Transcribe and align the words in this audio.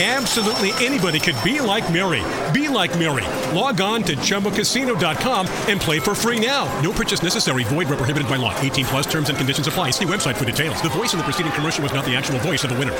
Absolutely 0.00 0.70
anybody 0.78 1.18
could 1.18 1.34
be 1.42 1.58
like 1.58 1.92
Mary. 1.92 2.22
Be 2.52 2.68
like 2.68 2.96
Mary. 2.96 3.26
Log 3.52 3.80
on 3.80 4.04
to 4.04 4.14
ChumboCasino.com 4.14 5.48
and 5.66 5.80
play 5.80 5.98
for 5.98 6.14
free 6.14 6.38
now. 6.38 6.66
No 6.80 6.92
purchase 6.92 7.20
necessary. 7.20 7.64
Void 7.64 7.88
where 7.88 7.98
prohibited 7.98 8.28
by 8.28 8.36
law. 8.36 8.54
18 8.60 8.84
plus 8.84 9.06
terms 9.06 9.28
and 9.28 9.36
conditions 9.36 9.66
apply. 9.66 9.90
See 9.90 10.04
website 10.04 10.36
for 10.36 10.44
details. 10.44 10.80
The 10.82 10.88
voice 10.90 11.14
in 11.14 11.18
the 11.18 11.24
preceding 11.24 11.50
commercial 11.50 11.82
was 11.82 11.92
not 11.92 12.04
the 12.04 12.14
actual 12.14 12.38
voice 12.38 12.62
of 12.62 12.70
the 12.70 12.78
winner. 12.78 12.94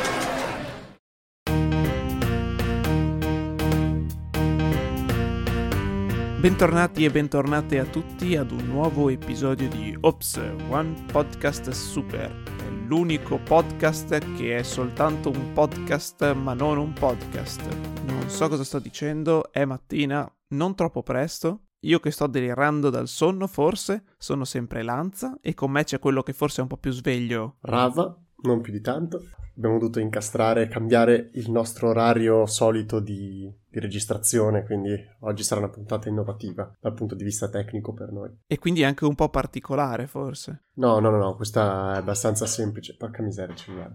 Bentornati 6.41 7.05
e 7.05 7.11
bentornate 7.11 7.79
a 7.79 7.85
tutti 7.85 8.35
ad 8.35 8.51
un 8.51 8.65
nuovo 8.67 9.09
episodio 9.09 9.69
di 9.69 9.97
Ops, 10.01 10.41
One 10.69 10.95
Podcast 11.13 11.69
Super. 11.71 12.68
L'unico 12.89 13.37
podcast 13.37 14.35
che 14.35 14.57
è 14.57 14.63
soltanto 14.63 15.29
un 15.29 15.53
podcast 15.53 16.33
ma 16.33 16.55
non 16.55 16.79
un 16.79 16.95
podcast. 16.95 17.61
Non 18.07 18.31
so 18.31 18.49
cosa 18.49 18.65
sto 18.65 18.79
dicendo, 18.79 19.53
è 19.53 19.67
mattina, 19.67 20.27
non 20.55 20.75
troppo 20.75 21.03
presto. 21.03 21.65
Io 21.81 22.01
che 22.01 22.11
sto 22.11 22.27
delirando 22.27 22.89
dal 22.89 23.07
sonno, 23.07 23.47
forse, 23.47 24.05
sono 24.17 24.47
sempre 24.47 24.83
Lanza 24.83 25.37
e 25.43 25.53
con 25.53 25.71
me 25.71 25.85
c'è 25.85 25.99
quello 25.99 26.23
che 26.23 26.33
forse 26.33 26.61
è 26.61 26.63
un 26.63 26.69
po' 26.69 26.79
più 26.79 26.91
sveglio. 26.91 27.57
Rava, 27.61 28.19
non 28.43 28.61
più 28.61 28.73
di 28.73 28.81
tanto. 28.81 29.23
Abbiamo 29.57 29.79
dovuto 29.79 29.99
incastrare, 29.99 30.69
cambiare 30.69 31.31
il 31.35 31.51
nostro 31.51 31.89
orario 31.89 32.47
solito 32.47 33.01
di, 33.01 33.53
di, 33.69 33.81
registrazione, 33.81 34.63
quindi 34.63 34.95
oggi 35.21 35.43
sarà 35.43 35.61
una 35.61 35.71
puntata 35.71 36.09
innovativa 36.09 36.71
dal 36.81 36.95
punto 36.95 37.17
di 37.17 37.25
vista 37.25 37.49
tecnico 37.49 37.93
per 37.93 38.13
noi. 38.13 38.31
E 38.47 38.59
quindi 38.59 38.85
anche 38.85 39.05
un 39.05 39.17
po' 39.17 39.29
particolare, 39.31 40.07
forse. 40.07 40.67
No, 40.75 41.01
no, 41.01 41.11
no, 41.11 41.17
no, 41.17 41.35
questa 41.35 41.95
è 41.95 41.97
abbastanza 41.97 42.47
semplice. 42.47 42.95
Porca 42.97 43.21
miseria, 43.21 43.57
cellulare. 43.57 43.95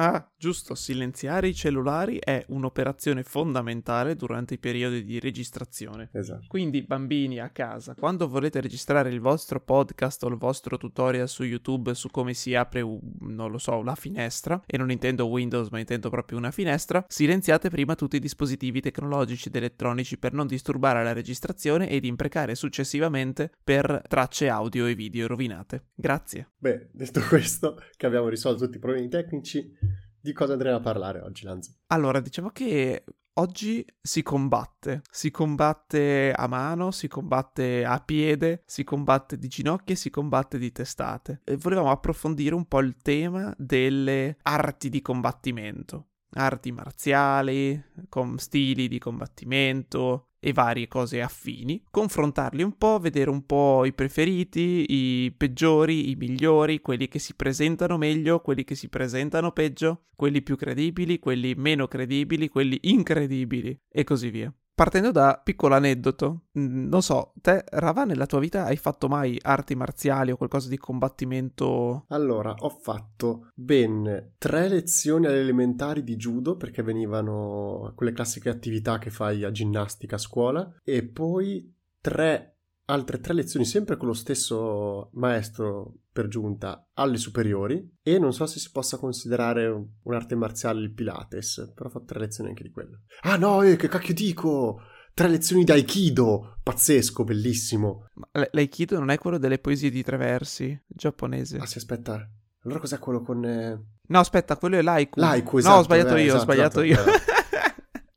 Ah, 0.00 0.30
giusto, 0.36 0.76
silenziare 0.76 1.48
i 1.48 1.54
cellulari 1.54 2.20
è 2.22 2.44
un'operazione 2.50 3.24
fondamentale 3.24 4.14
durante 4.14 4.54
i 4.54 4.58
periodi 4.58 5.02
di 5.02 5.18
registrazione. 5.18 6.10
Esatto. 6.12 6.44
Quindi, 6.46 6.82
bambini 6.82 7.40
a 7.40 7.48
casa, 7.48 7.96
quando 7.96 8.28
volete 8.28 8.60
registrare 8.60 9.10
il 9.10 9.18
vostro 9.18 9.60
podcast 9.60 10.22
o 10.22 10.28
il 10.28 10.36
vostro 10.36 10.76
tutorial 10.76 11.28
su 11.28 11.42
YouTube 11.42 11.94
su 11.94 12.10
come 12.10 12.32
si 12.32 12.54
apre, 12.54 12.80
un, 12.80 13.00
non 13.22 13.50
lo 13.50 13.58
so, 13.58 13.82
la 13.82 13.96
finestra, 13.96 14.62
e 14.66 14.76
non 14.76 14.92
intendo 14.92 15.26
Windows, 15.26 15.68
ma 15.70 15.80
intendo 15.80 16.10
proprio 16.10 16.38
una 16.38 16.52
finestra, 16.52 17.04
silenziate 17.08 17.68
prima 17.68 17.96
tutti 17.96 18.14
i 18.14 18.20
dispositivi 18.20 18.80
tecnologici 18.80 19.48
ed 19.48 19.56
elettronici 19.56 20.16
per 20.16 20.32
non 20.32 20.46
disturbare 20.46 21.02
la 21.02 21.12
registrazione 21.12 21.88
ed 21.88 22.04
imprecare 22.04 22.54
successivamente 22.54 23.50
per 23.64 24.02
tracce 24.06 24.48
audio 24.48 24.86
e 24.86 24.94
video 24.94 25.26
rovinate. 25.26 25.86
Grazie. 25.96 26.50
Beh, 26.56 26.90
detto 26.92 27.20
questo, 27.28 27.82
che 27.96 28.06
abbiamo 28.06 28.28
risolto 28.28 28.64
tutti 28.64 28.76
i 28.76 28.80
problemi 28.80 29.08
tecnici, 29.08 29.86
di 30.28 30.34
cosa 30.34 30.52
andremo 30.52 30.76
a 30.76 30.80
parlare 30.80 31.20
oggi, 31.20 31.44
Lanzo? 31.44 31.72
Allora, 31.86 32.20
diciamo 32.20 32.50
che 32.50 33.04
oggi 33.34 33.84
si 34.00 34.22
combatte. 34.22 35.02
Si 35.10 35.30
combatte 35.30 36.32
a 36.32 36.46
mano, 36.46 36.90
si 36.90 37.08
combatte 37.08 37.84
a 37.84 37.98
piede, 38.00 38.62
si 38.66 38.84
combatte 38.84 39.38
di 39.38 39.48
ginocchia 39.48 39.94
e 39.94 39.98
si 39.98 40.10
combatte 40.10 40.58
di 40.58 40.70
testate. 40.70 41.40
E 41.44 41.56
volevamo 41.56 41.90
approfondire 41.90 42.54
un 42.54 42.66
po' 42.66 42.80
il 42.80 42.96
tema 42.98 43.54
delle 43.56 44.36
arti 44.42 44.90
di 44.90 45.00
combattimento. 45.00 46.08
Arti 46.32 46.72
marziali, 46.72 47.82
con 48.08 48.38
stili 48.38 48.88
di 48.88 48.98
combattimento, 48.98 50.28
e 50.40 50.52
varie 50.52 50.86
cose 50.86 51.20
affini, 51.20 51.82
confrontarli 51.90 52.62
un 52.62 52.76
po', 52.76 52.98
vedere 52.98 53.30
un 53.30 53.44
po' 53.44 53.84
i 53.84 53.92
preferiti, 53.92 54.86
i 54.88 55.32
peggiori, 55.36 56.10
i 56.10 56.14
migliori, 56.14 56.80
quelli 56.80 57.08
che 57.08 57.18
si 57.18 57.34
presentano 57.34 57.96
meglio, 57.96 58.40
quelli 58.40 58.64
che 58.64 58.74
si 58.74 58.88
presentano 58.88 59.52
peggio, 59.52 60.04
quelli 60.14 60.42
più 60.42 60.56
credibili, 60.56 61.18
quelli 61.18 61.54
meno 61.54 61.88
credibili, 61.88 62.48
quelli 62.48 62.78
incredibili 62.82 63.78
e 63.88 64.04
così 64.04 64.30
via. 64.30 64.52
Partendo 64.78 65.10
da 65.10 65.40
piccolo 65.42 65.74
aneddoto, 65.74 66.42
non 66.52 67.02
so, 67.02 67.32
te 67.42 67.64
Rava 67.68 68.04
nella 68.04 68.26
tua 68.26 68.38
vita 68.38 68.62
hai 68.64 68.76
fatto 68.76 69.08
mai 69.08 69.36
arti 69.42 69.74
marziali 69.74 70.30
o 70.30 70.36
qualcosa 70.36 70.68
di 70.68 70.78
combattimento? 70.78 72.04
Allora, 72.10 72.54
ho 72.56 72.68
fatto 72.68 73.50
ben 73.54 74.34
tre 74.38 74.68
lezioni 74.68 75.26
alle 75.26 75.40
elementari 75.40 76.04
di 76.04 76.14
judo 76.14 76.56
perché 76.56 76.84
venivano 76.84 77.92
quelle 77.96 78.12
classiche 78.12 78.50
attività 78.50 78.98
che 78.98 79.10
fai 79.10 79.42
a 79.42 79.50
ginnastica 79.50 80.14
a 80.14 80.20
scuola 80.20 80.72
e 80.84 81.02
poi 81.02 81.74
tre 82.00 82.57
altre 82.90 83.20
tre 83.20 83.34
lezioni 83.34 83.64
sempre 83.64 83.96
con 83.96 84.08
lo 84.08 84.14
stesso 84.14 85.10
maestro 85.14 85.94
per 86.10 86.28
giunta 86.28 86.88
alle 86.94 87.18
superiori 87.18 87.96
e 88.02 88.18
non 88.18 88.32
so 88.32 88.46
se 88.46 88.58
si 88.58 88.70
possa 88.70 88.96
considerare 88.96 89.70
un'arte 90.02 90.34
marziale 90.34 90.80
il 90.80 90.92
Pilates, 90.92 91.72
però 91.74 91.88
ho 91.88 91.92
fatto 91.92 92.06
tre 92.06 92.20
lezioni 92.20 92.50
anche 92.50 92.62
di 92.62 92.70
quello. 92.70 93.02
Ah 93.20 93.36
no, 93.36 93.62
eh, 93.62 93.76
che 93.76 93.88
cacchio 93.88 94.14
dico! 94.14 94.80
Tre 95.12 95.28
lezioni 95.28 95.64
di 95.64 95.72
Aikido! 95.72 96.58
Pazzesco, 96.62 97.24
bellissimo! 97.24 98.06
Ma 98.14 98.48
l'Aikido 98.52 98.98
non 98.98 99.10
è 99.10 99.18
quello 99.18 99.38
delle 99.38 99.58
poesie 99.58 99.90
di 99.90 100.02
tre 100.02 100.16
versi, 100.16 100.80
giapponese. 100.86 101.58
Ah 101.58 101.66
sì, 101.66 101.78
aspetta. 101.78 102.26
Allora 102.62 102.80
cos'è 102.80 102.98
quello 102.98 103.22
con... 103.22 103.44
Eh... 103.44 103.82
No, 104.08 104.18
aspetta, 104.18 104.56
quello 104.56 104.76
è 104.76 104.82
l'Aiku. 104.82 105.20
L'Aiku, 105.20 105.58
esatto. 105.58 105.74
No, 105.74 105.80
ho 105.80 105.84
sbagliato 105.84 106.14
eh, 106.14 106.22
io, 106.22 106.26
esatto, 106.26 106.38
ho 106.38 106.42
sbagliato 106.42 106.80
esatto, 106.80 107.10
io. 107.10 107.16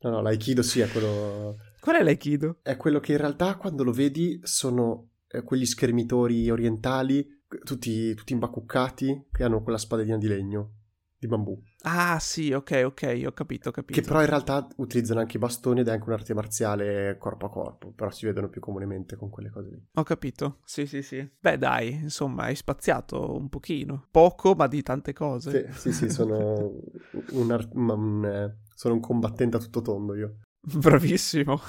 no, 0.02 0.10
no, 0.10 0.22
l'Aikido 0.22 0.62
sì, 0.62 0.80
è 0.80 0.88
quello... 0.88 1.56
Qual 1.82 1.96
è 1.96 2.02
l'Aikido? 2.04 2.60
È 2.62 2.76
quello 2.76 3.00
che 3.00 3.10
in 3.10 3.18
realtà 3.18 3.56
quando 3.56 3.82
lo 3.82 3.90
vedi 3.90 4.38
sono 4.44 5.08
eh, 5.26 5.42
quegli 5.42 5.66
schermitori 5.66 6.48
orientali, 6.48 7.42
tutti, 7.64 8.14
tutti 8.14 8.32
imbacuccati, 8.32 9.26
che 9.32 9.42
hanno 9.42 9.64
quella 9.64 9.78
spadellina 9.78 10.16
di 10.16 10.28
legno, 10.28 10.74
di 11.18 11.26
bambù. 11.26 11.60
Ah 11.80 12.20
sì, 12.20 12.52
ok, 12.52 12.82
ok, 12.84 13.22
ho 13.26 13.32
capito, 13.32 13.70
ho 13.70 13.72
capito. 13.72 14.00
Che 14.00 14.06
però 14.06 14.20
in 14.20 14.28
realtà 14.28 14.64
utilizzano 14.76 15.18
anche 15.18 15.38
i 15.38 15.40
bastoni 15.40 15.80
ed 15.80 15.88
è 15.88 15.90
anche 15.90 16.04
un'arte 16.06 16.34
marziale 16.34 17.16
corpo 17.18 17.46
a 17.46 17.50
corpo, 17.50 17.90
però 17.90 18.12
si 18.12 18.26
vedono 18.26 18.48
più 18.48 18.60
comunemente 18.60 19.16
con 19.16 19.28
quelle 19.28 19.50
cose 19.50 19.70
lì. 19.70 19.84
Ho 19.94 20.04
capito, 20.04 20.60
sì 20.64 20.86
sì 20.86 21.02
sì. 21.02 21.28
Beh 21.40 21.58
dai, 21.58 21.94
insomma, 21.94 22.44
hai 22.44 22.54
spaziato 22.54 23.34
un 23.34 23.48
pochino. 23.48 24.06
Poco, 24.08 24.54
ma 24.54 24.68
di 24.68 24.82
tante 24.82 25.12
cose. 25.12 25.72
Sì, 25.72 25.90
sì, 25.90 25.92
sì 25.92 26.08
sono 26.10 26.80
un, 27.32 27.50
art- 27.50 27.74
un, 27.74 28.24
eh, 28.24 28.56
sono 28.72 28.94
un 28.94 29.00
combattente 29.00 29.56
a 29.56 29.60
tutto 29.60 29.82
tondo 29.82 30.14
io. 30.14 30.36
Bravissimo. 30.78 31.60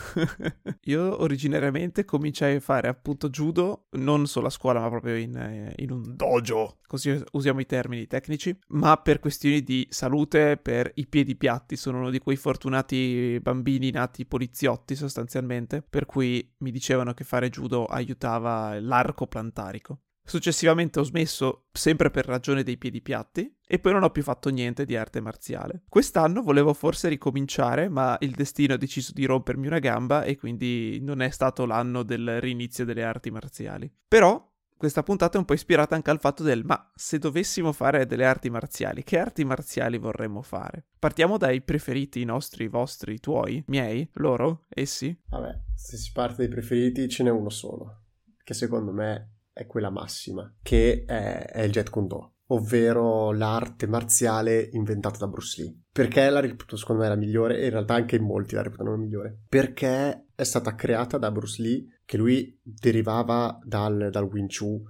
Io 0.86 1.22
originariamente 1.22 2.06
cominciai 2.06 2.56
a 2.56 2.60
fare 2.60 2.88
appunto 2.88 3.30
judo, 3.30 3.88
non 3.94 4.28
solo 4.28 4.48
a 4.48 4.52
scuola, 4.52 4.80
ma 4.82 4.90
proprio 4.90 5.16
in, 5.16 5.36
eh, 5.36 5.74
in, 5.78 5.92
un 5.92 6.16
dojo, 6.16 6.78
così 6.86 7.20
usiamo 7.32 7.60
i 7.60 7.66
termini 7.66 8.06
tecnici, 8.06 8.56
ma 8.68 8.98
per 8.98 9.20
questioni 9.20 9.64
di 9.64 9.88
salute, 9.90 10.58
per 10.58 10.92
i 10.96 11.08
piedi 11.08 11.36
piatti. 11.36 11.76
Sono 11.76 11.98
uno 12.00 12.12
di 12.12 12.20
quei 12.20 12.36
fortunati 12.36 13.40
bambini 13.42 13.90
nati 13.90 14.28
poliziotti 14.28 14.94
sostanzialmente, 14.94 15.82
per 15.82 16.06
cui 16.06 16.54
mi 16.60 16.70
dicevano 16.70 17.16
che 17.16 17.24
fare 17.24 17.50
judo 17.50 17.86
aiutava 17.86 18.80
l'arco 18.80 19.26
plantarico. 19.26 20.02
Successivamente 20.26 21.00
ho 21.00 21.04
smesso 21.04 21.66
sempre 21.72 22.10
per 22.10 22.26
ragione 22.26 22.64
dei 22.64 22.78
piedi 22.78 23.02
piatti 23.02 23.54
e 23.66 23.80
poi 23.80 23.92
non 23.92 24.04
ho 24.04 24.10
più 24.10 24.24
fatto 24.24 24.50
niente 24.50 24.86
di 24.86 24.96
arte 24.96 25.20
marziale. 25.20 25.84
Quest'anno 25.90 26.42
volevo 26.42 26.74
forse 26.74 27.10
ricominciare, 27.10 27.90
ma 27.90 28.18
il 28.22 28.32
destino 28.32 28.74
ha 28.74 28.78
deciso 28.78 29.12
di 29.14 29.26
rompermi 29.26 29.68
una 29.68 29.80
gamba 29.80 30.24
e 30.24 30.38
quindi 30.38 31.00
non 31.02 31.22
è 31.22 31.30
stato 31.30 31.66
l'anno 31.66 32.04
del 32.04 32.40
rinizio 32.40 32.86
delle 32.86 33.04
arti 33.04 33.32
marziali. 33.32 33.92
Però 34.08 34.50
questa 34.78 35.04
puntata 35.04 35.36
è 35.36 35.40
un 35.40 35.46
po' 35.46 35.54
ispirata 35.54 35.96
anche 35.96 36.10
al 36.10 36.20
fatto 36.20 36.44
del 36.44 36.66
ma 36.66 36.92
se 36.94 37.18
dovessimo 37.18 37.72
fare 37.72 38.06
delle 38.06 38.26
arti 38.26 38.50
marziali, 38.50 39.04
che 39.04 39.18
arti 39.18 39.46
marziali 39.46 39.98
vorremmo 39.98 40.42
fare? 40.42 40.86
Partiamo 41.00 41.38
dai 41.38 41.62
preferiti 41.62 42.26
nostri, 42.26 42.68
vostri, 42.68 43.20
tuoi, 43.20 43.64
miei, 43.68 44.10
loro, 44.16 44.66
essi? 44.68 45.18
Vabbè, 45.30 45.62
se 45.74 45.98
si 45.98 46.12
parte 46.12 46.38
dai 46.38 46.50
preferiti 46.50 47.08
ce 47.08 47.24
n'è 47.24 47.30
uno 47.30 47.50
solo, 47.50 48.02
che 48.44 48.54
secondo 48.54 48.92
me 48.92 49.33
è 49.54 49.68
quella 49.68 49.92
massima, 49.92 50.52
che 50.62 51.06
è, 51.06 51.46
è 51.46 51.62
il 51.62 51.72
Jet 51.72 51.90
Kundo. 51.90 52.34
ovvero 52.48 53.32
l'arte 53.32 53.88
marziale 53.88 54.70
inventata 54.74 55.18
da 55.20 55.28
Bruce 55.28 55.62
Lee. 55.62 55.78
Perché 55.92 56.30
la 56.30 56.40
reputo 56.40 56.76
secondo 56.76 57.04
me 57.04 57.08
la 57.08 57.16
migliore 57.16 57.60
e 57.60 57.66
in 57.66 57.72
realtà 57.72 57.94
anche 57.94 58.16
in 58.18 58.24
molti 58.24 58.56
la 58.56 58.64
reputano 58.64 58.92
la 58.92 58.98
migliore. 58.98 59.44
Perché 59.48 60.28
è 60.36 60.44
stata 60.44 60.76
creata 60.76 61.18
da 61.18 61.32
Bruce 61.32 61.62
Lee, 61.62 62.02
che 62.06 62.18
lui 62.18 62.60
derivava 62.62 63.60
dal, 63.64 64.10
dal 64.12 64.26
Wing 64.26 64.50
Chun, 64.50 64.84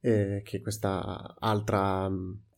eh, 0.00 0.42
che 0.44 0.58
è 0.58 0.60
questa 0.60 1.34
altra 1.38 2.08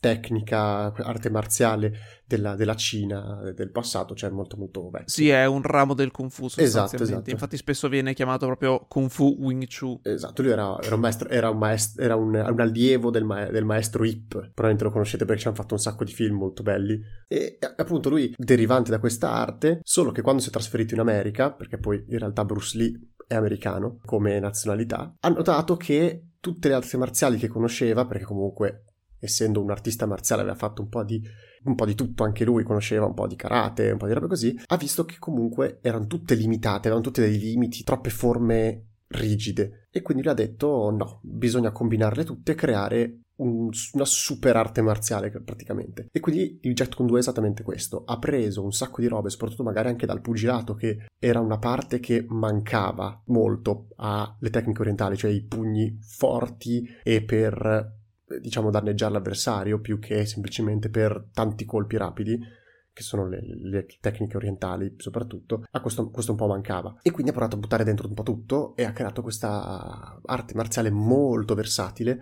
tecnica, 0.02 0.92
arte 0.92 1.30
marziale 1.30 1.92
della, 2.26 2.56
della, 2.56 2.74
Cina 2.74 3.52
del 3.54 3.70
passato, 3.70 4.16
cioè 4.16 4.30
molto 4.30 4.56
molto 4.56 4.90
vecchio. 4.90 5.06
Sì, 5.06 5.28
è 5.28 5.46
un 5.46 5.62
ramo 5.62 5.94
del 5.94 6.10
Kung 6.10 6.28
Fu 6.28 6.48
esatto, 6.56 7.00
esatto. 7.00 7.30
Infatti 7.30 7.56
spesso 7.56 7.88
viene 7.88 8.12
chiamato 8.12 8.46
proprio 8.46 8.84
Kung 8.88 9.08
Fu 9.08 9.36
Wing 9.38 9.64
Chun. 9.68 10.00
Esatto, 10.02 10.42
lui 10.42 10.50
era, 10.50 10.76
era 10.82 10.96
un 10.96 11.00
maestro, 11.00 11.28
era, 11.28 11.50
un, 11.50 11.58
maestro, 11.58 12.02
era 12.02 12.16
un, 12.16 12.34
un, 12.34 12.60
allievo 12.60 13.10
del, 13.10 13.22
ma, 13.22 13.44
del, 13.44 13.64
maestro 13.64 14.02
Ip, 14.02 14.30
probabilmente 14.30 14.82
lo 14.82 14.90
conoscete 14.90 15.24
perché 15.24 15.42
ci 15.42 15.46
hanno 15.46 15.56
fatto 15.56 15.74
un 15.74 15.80
sacco 15.80 16.02
di 16.02 16.12
film 16.12 16.36
molto 16.36 16.64
belli. 16.64 17.00
E 17.28 17.58
appunto 17.76 18.08
lui, 18.08 18.34
derivante 18.36 18.90
da 18.90 18.98
questa 18.98 19.30
arte, 19.30 19.78
solo 19.84 20.10
che 20.10 20.22
quando 20.22 20.42
si 20.42 20.48
è 20.48 20.52
trasferito 20.52 20.94
in 20.94 21.00
America, 21.00 21.52
perché 21.52 21.78
poi 21.78 22.04
in 22.08 22.18
realtà 22.18 22.44
Bruce 22.44 22.76
Lee 22.76 22.92
è 23.28 23.36
americano 23.36 24.00
come 24.04 24.40
nazionalità, 24.40 25.14
ha 25.20 25.28
notato 25.28 25.76
che 25.76 26.32
tutte 26.40 26.66
le 26.66 26.74
arti 26.74 26.96
marziali 26.96 27.38
che 27.38 27.46
conosceva, 27.46 28.04
perché 28.04 28.24
comunque 28.24 28.82
essendo 29.22 29.62
un 29.62 29.70
artista 29.70 30.04
marziale 30.04 30.42
aveva 30.42 30.56
fatto 30.56 30.82
un 30.82 30.88
po' 30.88 31.04
di 31.04 31.22
un 31.64 31.76
po' 31.76 31.86
di 31.86 31.94
tutto 31.94 32.24
anche 32.24 32.44
lui, 32.44 32.64
conosceva 32.64 33.06
un 33.06 33.14
po' 33.14 33.28
di 33.28 33.36
karate, 33.36 33.92
un 33.92 33.98
po' 33.98 34.06
di 34.06 34.12
robe 34.12 34.26
così, 34.26 34.58
ha 34.66 34.76
visto 34.76 35.04
che 35.04 35.16
comunque 35.20 35.78
erano 35.80 36.08
tutte 36.08 36.34
limitate, 36.34 36.88
avevano 36.88 37.02
tutte 37.02 37.20
dei 37.20 37.38
limiti, 37.38 37.84
troppe 37.84 38.10
forme 38.10 38.86
rigide. 39.08 39.86
E 39.90 40.02
quindi 40.02 40.24
lui 40.24 40.32
ha 40.32 40.36
detto 40.36 40.90
no, 40.90 41.20
bisogna 41.22 41.70
combinarle 41.70 42.24
tutte 42.24 42.52
e 42.52 42.54
creare 42.54 43.20
un, 43.36 43.68
una 43.92 44.04
super 44.04 44.56
arte 44.56 44.80
marziale 44.82 45.30
praticamente. 45.30 46.08
E 46.10 46.20
quindi 46.20 46.58
il 46.62 46.74
Jet 46.74 46.94
Con 46.94 47.06
2 47.06 47.16
è 47.16 47.20
esattamente 47.20 47.62
questo. 47.62 48.02
Ha 48.04 48.18
preso 48.18 48.64
un 48.64 48.72
sacco 48.72 49.00
di 49.00 49.08
robe, 49.08 49.30
soprattutto 49.30 49.62
magari 49.62 49.88
anche 49.88 50.06
dal 50.06 50.20
pugilato, 50.20 50.74
che 50.74 51.06
era 51.18 51.40
una 51.40 51.58
parte 51.58 52.00
che 52.00 52.24
mancava 52.28 53.22
molto 53.26 53.88
alle 53.96 54.50
tecniche 54.50 54.80
orientali, 54.80 55.16
cioè 55.16 55.30
i 55.30 55.44
pugni 55.44 55.98
forti 56.00 56.88
e 57.02 57.22
per 57.22 58.00
diciamo 58.40 58.70
danneggiare 58.70 59.12
l'avversario 59.12 59.80
più 59.80 59.98
che 59.98 60.24
semplicemente 60.26 60.88
per 60.88 61.28
tanti 61.32 61.64
colpi 61.64 61.96
rapidi 61.96 62.38
che 62.92 63.02
sono 63.02 63.26
le, 63.26 63.40
le 63.42 63.86
tecniche 64.00 64.36
orientali 64.36 64.94
soprattutto, 64.98 65.64
a 65.70 65.80
questo, 65.80 66.10
questo, 66.10 66.32
un 66.32 66.36
po' 66.36 66.46
mancava. 66.46 66.98
E 67.02 67.10
quindi 67.10 67.30
ha 67.30 67.34
provato 67.34 67.56
a 67.56 67.58
buttare 67.58 67.84
dentro 67.84 68.06
un 68.06 68.14
po' 68.14 68.22
tutto 68.22 68.76
e 68.76 68.84
ha 68.84 68.92
creato 68.92 69.22
questa 69.22 70.20
arte 70.24 70.54
marziale 70.54 70.90
molto 70.90 71.54
versatile 71.54 72.20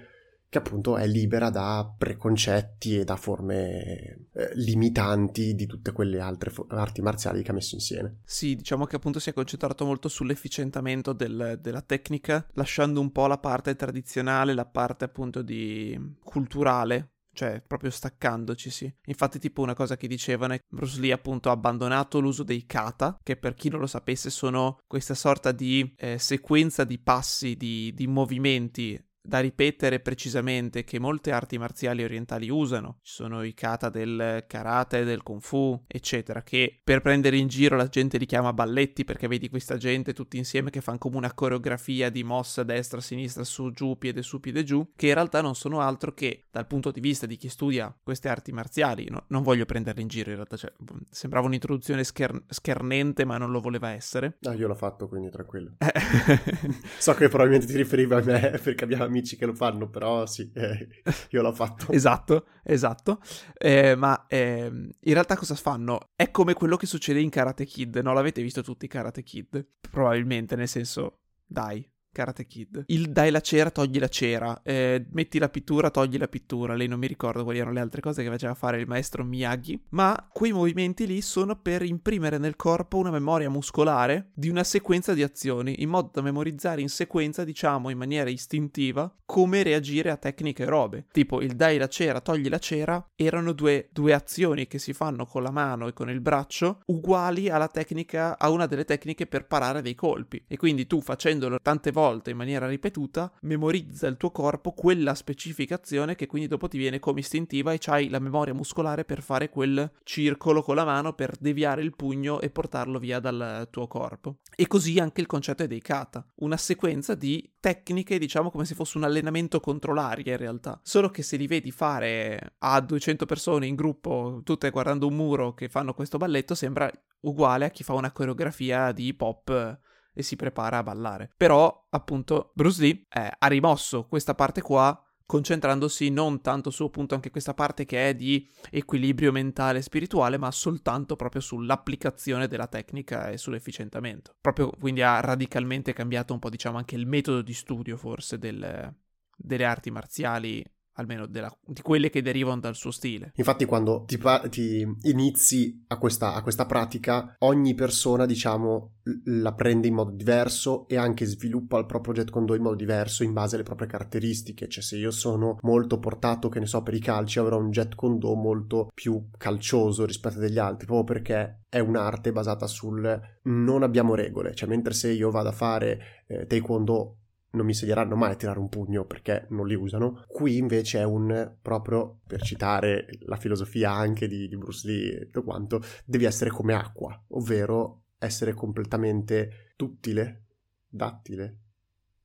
che 0.50 0.58
appunto 0.58 0.96
è 0.96 1.06
libera 1.06 1.48
da 1.48 1.94
preconcetti 1.96 2.98
e 2.98 3.04
da 3.04 3.14
forme 3.14 4.26
eh, 4.32 4.50
limitanti 4.54 5.54
di 5.54 5.64
tutte 5.64 5.92
quelle 5.92 6.18
altre 6.18 6.50
fo- 6.50 6.66
arti 6.68 7.00
marziali 7.00 7.42
che 7.44 7.52
ha 7.52 7.54
messo 7.54 7.76
insieme. 7.76 8.18
Sì, 8.24 8.56
diciamo 8.56 8.84
che 8.84 8.96
appunto 8.96 9.20
si 9.20 9.30
è 9.30 9.32
concentrato 9.32 9.84
molto 9.84 10.08
sull'efficientamento 10.08 11.12
del, 11.12 11.58
della 11.62 11.82
tecnica, 11.82 12.44
lasciando 12.54 13.00
un 13.00 13.12
po' 13.12 13.28
la 13.28 13.38
parte 13.38 13.76
tradizionale, 13.76 14.52
la 14.52 14.66
parte 14.66 15.04
appunto 15.04 15.40
di 15.40 16.16
culturale 16.24 17.12
cioè 17.32 17.62
proprio 17.64 17.90
staccandoci. 17.90 18.92
Infatti, 19.06 19.38
tipo 19.38 19.62
una 19.62 19.72
cosa 19.72 19.96
che 19.96 20.08
dicevano 20.08 20.54
è 20.54 20.58
che 20.58 20.64
Bruce 20.68 21.00
Lee 21.00 21.12
appunto 21.12 21.48
ha 21.48 21.52
abbandonato 21.52 22.18
l'uso 22.18 22.42
dei 22.42 22.66
kata, 22.66 23.18
che 23.22 23.36
per 23.36 23.54
chi 23.54 23.68
non 23.68 23.78
lo 23.78 23.86
sapesse 23.86 24.30
sono 24.30 24.80
questa 24.86 25.14
sorta 25.14 25.52
di 25.52 25.94
eh, 25.96 26.18
sequenza 26.18 26.82
di 26.82 26.98
passi, 26.98 27.56
di, 27.56 27.92
di 27.94 28.06
movimenti 28.08 29.00
da 29.22 29.40
ripetere 29.40 30.00
precisamente 30.00 30.84
che 30.84 30.98
molte 30.98 31.32
arti 31.32 31.58
marziali 31.58 32.02
orientali 32.02 32.48
usano. 32.48 32.98
Ci 33.02 33.14
sono 33.14 33.42
i 33.42 33.54
kata 33.54 33.88
del 33.88 34.44
karate, 34.46 35.04
del 35.04 35.22
kung 35.22 35.40
fu, 35.40 35.80
eccetera, 35.86 36.42
che 36.42 36.80
per 36.82 37.00
prendere 37.00 37.36
in 37.36 37.48
giro 37.48 37.76
la 37.76 37.88
gente 37.88 38.18
li 38.18 38.26
chiama 38.26 38.52
balletti 38.52 39.04
perché 39.04 39.28
vedi 39.28 39.48
questa 39.48 39.76
gente 39.76 40.12
tutti 40.12 40.36
insieme 40.36 40.70
che 40.70 40.80
fanno 40.80 40.98
come 40.98 41.16
una 41.16 41.32
coreografia 41.32 42.10
di 42.10 42.22
mossa 42.24 42.62
destra, 42.62 43.00
sinistra, 43.00 43.44
su, 43.44 43.70
giù, 43.70 43.98
piede 43.98 44.22
su, 44.22 44.40
piede 44.40 44.64
giù, 44.64 44.92
che 44.96 45.08
in 45.08 45.14
realtà 45.14 45.40
non 45.40 45.54
sono 45.54 45.80
altro 45.80 46.12
che 46.12 46.44
dal 46.50 46.66
punto 46.66 46.90
di 46.90 47.00
vista 47.00 47.26
di 47.26 47.36
chi 47.36 47.48
studia 47.48 47.94
queste 48.02 48.28
arti 48.28 48.52
marziali, 48.52 49.08
no, 49.10 49.24
non 49.28 49.42
voglio 49.42 49.64
prenderle 49.64 50.02
in 50.02 50.08
giro 50.08 50.30
in 50.30 50.36
realtà, 50.36 50.56
cioè, 50.56 50.72
sembrava 51.10 51.46
un'introduzione 51.46 52.04
scher- 52.04 52.42
schernente 52.48 53.24
ma 53.24 53.38
non 53.38 53.50
lo 53.50 53.60
voleva 53.60 53.90
essere. 53.90 54.38
Ah, 54.42 54.54
io 54.54 54.66
l'ho 54.66 54.74
fatto 54.74 55.08
quindi 55.08 55.30
tranquillo. 55.30 55.76
so 56.98 57.14
che 57.14 57.28
probabilmente 57.28 57.66
ti 57.66 57.76
riferiva 57.76 58.18
a 58.18 58.22
me 58.22 58.58
perché 58.62 58.84
abbiamo 58.84 59.09
amici 59.10 59.36
che 59.36 59.46
lo 59.46 59.54
fanno, 59.54 59.88
però 59.88 60.26
sì, 60.26 60.50
eh, 60.54 60.88
io 61.30 61.42
l'ho 61.42 61.52
fatto. 61.52 61.92
esatto, 61.92 62.46
esatto. 62.62 63.20
Eh, 63.58 63.94
ma 63.96 64.26
eh, 64.26 64.66
in 64.66 65.12
realtà 65.12 65.36
cosa 65.36 65.54
fanno? 65.54 66.10
È 66.14 66.30
come 66.30 66.54
quello 66.54 66.76
che 66.76 66.86
succede 66.86 67.20
in 67.20 67.30
Karate 67.30 67.64
Kid, 67.64 67.96
no? 67.96 68.12
L'avete 68.12 68.42
visto 68.42 68.62
tutti 68.62 68.86
Karate 68.86 69.22
Kid? 69.22 69.66
Probabilmente, 69.90 70.56
nel 70.56 70.68
senso, 70.68 71.20
dai, 71.44 71.86
Karate 72.12 72.46
Kid. 72.46 72.84
Il 72.86 73.10
dai 73.10 73.30
la 73.30 73.40
cera, 73.40 73.70
togli 73.70 73.98
la 73.98 74.08
cera. 74.08 74.60
Eh, 74.62 75.06
metti 75.12 75.38
la 75.38 75.48
pittura, 75.48 75.90
togli 75.90 76.18
la 76.18 76.28
pittura. 76.28 76.74
Lei 76.74 76.88
non 76.88 76.98
mi 76.98 77.06
ricordo 77.06 77.44
quali 77.44 77.58
erano 77.58 77.74
le 77.74 77.80
altre 77.80 78.00
cose 78.00 78.22
che 78.22 78.28
faceva 78.28 78.54
fare 78.54 78.80
il 78.80 78.86
maestro 78.86 79.24
Miyagi. 79.24 79.80
Ma 79.90 80.28
quei 80.32 80.52
movimenti 80.52 81.06
lì 81.06 81.20
sono 81.20 81.56
per 81.56 81.82
imprimere 81.82 82.38
nel 82.38 82.56
corpo 82.56 82.98
una 82.98 83.10
memoria 83.10 83.48
muscolare 83.48 84.30
di 84.34 84.48
una 84.48 84.64
sequenza 84.64 85.14
di 85.14 85.22
azioni, 85.22 85.82
in 85.82 85.88
modo 85.88 86.10
da 86.12 86.20
memorizzare 86.20 86.80
in 86.80 86.88
sequenza, 86.88 87.44
diciamo 87.44 87.90
in 87.90 87.98
maniera 87.98 88.28
istintiva, 88.28 89.12
come 89.24 89.62
reagire 89.62 90.10
a 90.10 90.16
tecniche 90.16 90.64
e 90.64 90.66
robe. 90.66 91.06
Tipo 91.12 91.40
il 91.40 91.54
dai 91.54 91.78
la 91.78 91.88
cera, 91.88 92.20
togli 92.20 92.48
la 92.48 92.58
cera, 92.58 93.04
erano 93.14 93.52
due, 93.52 93.88
due 93.92 94.12
azioni 94.12 94.66
che 94.66 94.78
si 94.78 94.92
fanno 94.92 95.26
con 95.26 95.44
la 95.44 95.52
mano 95.52 95.86
e 95.86 95.92
con 95.92 96.10
il 96.10 96.20
braccio, 96.20 96.80
uguali 96.86 97.48
alla 97.48 97.68
tecnica, 97.68 98.36
a 98.36 98.50
una 98.50 98.66
delle 98.66 98.84
tecniche 98.84 99.26
per 99.26 99.46
parare 99.46 99.80
dei 99.80 99.94
colpi. 99.94 100.42
E 100.48 100.56
quindi 100.56 100.88
tu 100.88 101.00
facendolo 101.00 101.58
tante 101.62 101.92
volte 101.92 101.99
volte 102.00 102.30
in 102.30 102.36
maniera 102.36 102.66
ripetuta, 102.66 103.30
memorizza 103.42 104.06
il 104.06 104.16
tuo 104.16 104.30
corpo 104.30 104.72
quella 104.72 105.14
specificazione 105.14 106.14
che 106.14 106.26
quindi 106.26 106.48
dopo 106.48 106.66
ti 106.66 106.78
viene 106.78 106.98
come 106.98 107.20
istintiva 107.20 107.72
e 107.72 107.78
c'hai 107.78 108.08
la 108.08 108.18
memoria 108.18 108.54
muscolare 108.54 109.04
per 109.04 109.22
fare 109.22 109.50
quel 109.50 109.90
circolo 110.02 110.62
con 110.62 110.76
la 110.76 110.84
mano 110.84 111.12
per 111.12 111.36
deviare 111.38 111.82
il 111.82 111.94
pugno 111.94 112.40
e 112.40 112.50
portarlo 112.50 112.98
via 112.98 113.20
dal 113.20 113.68
tuo 113.70 113.86
corpo. 113.86 114.38
E 114.56 114.66
così 114.66 114.98
anche 114.98 115.20
il 115.20 115.26
concetto 115.26 115.62
è 115.62 115.66
dei 115.66 115.80
kata, 115.82 116.26
una 116.36 116.56
sequenza 116.56 117.14
di 117.14 117.52
tecniche, 117.60 118.18
diciamo 118.18 118.50
come 118.50 118.64
se 118.64 118.74
fosse 118.74 118.96
un 118.96 119.04
allenamento 119.04 119.60
contro 119.60 119.92
l'aria 119.92 120.32
in 120.32 120.38
realtà. 120.38 120.80
Solo 120.82 121.10
che 121.10 121.22
se 121.22 121.36
li 121.36 121.46
vedi 121.46 121.70
fare 121.70 122.54
a 122.58 122.80
200 122.80 123.26
persone 123.26 123.66
in 123.66 123.74
gruppo, 123.74 124.40
tutte 124.44 124.70
guardando 124.70 125.06
un 125.06 125.14
muro 125.14 125.52
che 125.52 125.68
fanno 125.68 125.92
questo 125.92 126.16
balletto, 126.16 126.54
sembra 126.54 126.90
uguale 127.20 127.66
a 127.66 127.70
chi 127.70 127.82
fa 127.82 127.92
una 127.92 128.12
coreografia 128.12 128.92
di 128.92 129.08
hip 129.08 129.20
hop 129.20 129.78
e 130.20 130.22
si 130.22 130.36
prepara 130.36 130.78
a 130.78 130.82
ballare. 130.82 131.30
Però, 131.36 131.86
appunto, 131.90 132.52
Bruce 132.54 132.80
Lee 132.80 133.06
eh, 133.08 133.30
ha 133.36 133.46
rimosso 133.48 134.06
questa 134.06 134.34
parte 134.34 134.62
qua 134.62 135.02
concentrandosi 135.30 136.10
non 136.10 136.40
tanto 136.40 136.70
su 136.70 136.82
appunto 136.82 137.14
anche 137.14 137.30
questa 137.30 137.54
parte 137.54 137.84
che 137.84 138.08
è 138.08 138.14
di 138.16 138.48
equilibrio 138.68 139.30
mentale 139.30 139.78
e 139.78 139.82
spirituale, 139.82 140.38
ma 140.38 140.50
soltanto 140.50 141.14
proprio 141.14 141.40
sull'applicazione 141.40 142.48
della 142.48 142.66
tecnica 142.66 143.28
e 143.28 143.38
sull'efficientamento. 143.38 144.34
Proprio 144.40 144.70
quindi 144.70 145.02
ha 145.02 145.20
radicalmente 145.20 145.92
cambiato 145.92 146.32
un 146.32 146.40
po', 146.40 146.50
diciamo, 146.50 146.78
anche 146.78 146.96
il 146.96 147.06
metodo 147.06 147.42
di 147.42 147.54
studio 147.54 147.96
forse 147.96 148.38
del, 148.38 148.92
delle 149.36 149.64
arti 149.64 149.92
marziali 149.92 150.64
almeno 151.00 151.26
della, 151.26 151.52
di 151.64 151.82
quelle 151.82 152.10
che 152.10 152.22
derivano 152.22 152.60
dal 152.60 152.74
suo 152.74 152.90
stile. 152.90 153.32
Infatti 153.36 153.64
quando 153.64 154.04
ti, 154.06 154.18
ti 154.48 154.86
inizi 155.02 155.84
a 155.88 155.98
questa, 155.98 156.34
a 156.34 156.42
questa, 156.42 156.66
pratica, 156.66 157.34
ogni 157.38 157.74
persona, 157.74 158.26
diciamo, 158.26 158.92
la 159.24 159.54
prende 159.54 159.88
in 159.88 159.94
modo 159.94 160.10
diverso 160.10 160.86
e 160.86 160.96
anche 160.96 161.24
sviluppa 161.24 161.78
il 161.78 161.86
proprio 161.86 162.14
jet 162.14 162.30
con 162.30 162.46
in 162.50 162.62
modo 162.62 162.76
diverso 162.76 163.24
in 163.24 163.32
base 163.32 163.54
alle 163.54 163.64
proprie 163.64 163.88
caratteristiche. 163.88 164.68
Cioè 164.68 164.82
se 164.82 164.96
io 164.96 165.10
sono 165.10 165.58
molto 165.62 165.98
portato, 165.98 166.48
che 166.48 166.60
ne 166.60 166.66
so, 166.66 166.82
per 166.82 166.94
i 166.94 167.00
calci, 167.00 167.38
avrò 167.38 167.58
un 167.58 167.70
jet 167.70 167.94
con 167.94 168.18
molto 168.20 168.90
più 168.94 169.28
calcioso 169.36 170.04
rispetto 170.04 170.38
agli 170.38 170.58
altri, 170.58 170.86
proprio 170.86 171.16
perché 171.16 171.62
è 171.68 171.78
un'arte 171.78 172.32
basata 172.32 172.66
sul 172.66 173.20
non 173.42 173.82
abbiamo 173.82 174.14
regole. 174.14 174.54
Cioè 174.54 174.68
mentre 174.68 174.92
se 174.92 175.10
io 175.10 175.30
vado 175.30 175.48
a 175.48 175.52
fare 175.52 176.24
eh, 176.26 176.46
taekwondo 176.46 177.19
non 177.52 177.64
mi 177.64 177.72
insegneranno 177.72 178.16
mai 178.16 178.32
a 178.32 178.36
tirare 178.36 178.58
un 178.58 178.68
pugno 178.68 179.04
perché 179.04 179.46
non 179.50 179.66
li 179.66 179.74
usano. 179.74 180.24
Qui 180.28 180.56
invece 180.56 181.00
è 181.00 181.04
un 181.04 181.56
proprio, 181.60 182.20
per 182.26 182.42
citare 182.42 183.06
la 183.20 183.36
filosofia 183.36 183.92
anche 183.92 184.28
di, 184.28 184.48
di 184.48 184.56
Bruce 184.56 184.86
Lee 184.86 185.20
e 185.20 185.24
tutto 185.26 185.42
quanto, 185.42 185.82
devi 186.04 186.24
essere 186.24 186.50
come 186.50 186.74
acqua, 186.74 187.20
ovvero 187.28 188.04
essere 188.18 188.54
completamente 188.54 189.72
duttile, 189.76 190.44
dattile, 190.88 191.58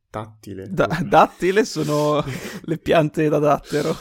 tattile. 0.10 0.70
Da- 0.70 1.04
dattile 1.04 1.66
sono 1.66 2.24
le 2.64 2.78
piante 2.78 3.28
da 3.30 3.40
dattero. 3.40 3.96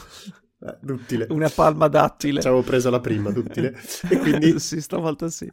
Eh, 0.59 0.77
duttile. 0.81 1.27
Una 1.29 1.49
palma 1.49 1.87
dattile. 1.87 2.41
Ci 2.41 2.47
avevo 2.47 2.63
preso 2.63 2.89
la 2.89 2.99
prima, 2.99 3.31
duttile. 3.31 3.75
e 4.09 4.17
quindi... 4.17 4.57
sì, 4.59 4.79
stavolta 4.79 5.29
sì. 5.29 5.51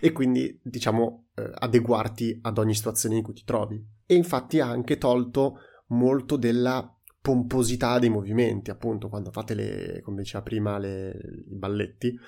e 0.00 0.12
quindi, 0.12 0.58
diciamo, 0.62 1.28
eh, 1.34 1.50
adeguarti 1.52 2.38
ad 2.42 2.58
ogni 2.58 2.74
situazione 2.74 3.16
in 3.16 3.22
cui 3.22 3.34
ti 3.34 3.44
trovi. 3.44 3.96
E 4.10 4.14
infatti 4.14 4.58
ha 4.58 4.66
anche 4.66 4.96
tolto 4.96 5.58
molto 5.88 6.36
della 6.36 6.90
pomposità 7.20 7.98
dei 7.98 8.08
movimenti, 8.08 8.70
appunto, 8.70 9.10
quando 9.10 9.30
fate 9.30 9.52
le, 9.52 10.00
come 10.02 10.22
diceva 10.22 10.42
prima, 10.42 10.78
le, 10.78 11.10
i 11.50 11.54
balletti, 11.54 12.18